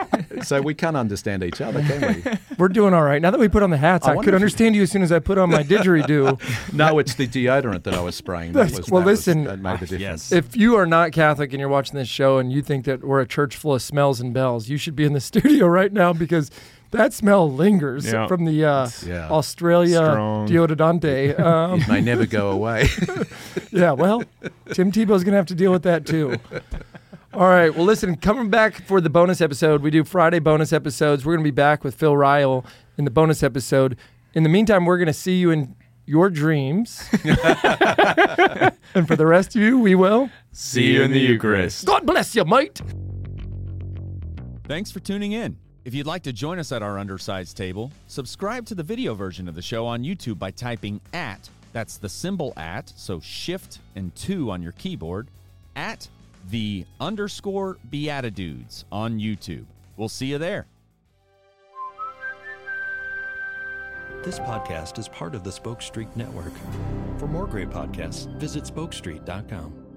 [0.44, 2.32] So we can't understand each other, can we?
[2.58, 4.06] We're doing all right now that we put on the hats.
[4.08, 6.40] I I, could if you- understand you as soon as I put on my didgeridoo.
[6.74, 8.54] No, it's the deodorant that I was spraying.
[8.54, 10.02] That was, well, that was- listen, that made the difference.
[10.02, 10.32] yes.
[10.32, 13.22] if you are not Catholic and you're watching this show and you think that we're
[13.22, 16.14] a church full of smells and bells, you should be in the studio right now
[16.14, 16.50] because
[16.92, 18.28] that smell lingers Yeah.
[18.28, 19.30] from the uh, Yeah.
[19.30, 20.48] Australia Strong.
[20.48, 21.40] deodorante.
[21.40, 22.88] Um, It may never go away.
[23.72, 24.24] yeah, well,
[24.74, 26.38] Tim Tebow's going to have to deal with that too.
[27.32, 27.74] All right.
[27.74, 31.24] Well, listen, coming back for the bonus episode, we do Friday bonus episodes.
[31.24, 32.66] We're going to be back with Phil Ryall
[32.98, 33.98] in the bonus episode.
[34.34, 35.76] In the meantime, we're going to see you in
[36.08, 37.08] your dreams.
[37.24, 40.32] and for the rest of you, we will.
[40.54, 41.86] See you in the Eucharist.
[41.86, 42.82] God bless you, mate.
[44.68, 45.56] Thanks for tuning in.
[45.86, 49.48] If you'd like to join us at our undersized table, subscribe to the video version
[49.48, 54.16] of the show on YouTube by typing at, that's the symbol at, so shift and
[54.16, 55.28] two on your keyboard,
[55.76, 56.08] at
[56.50, 59.66] the underscore BeatiDudes on YouTube.
[59.98, 60.66] We'll see you there.
[64.24, 66.52] This podcast is part of the Spoke Street Network.
[67.18, 69.89] For more great podcasts, visit spokestreet.com.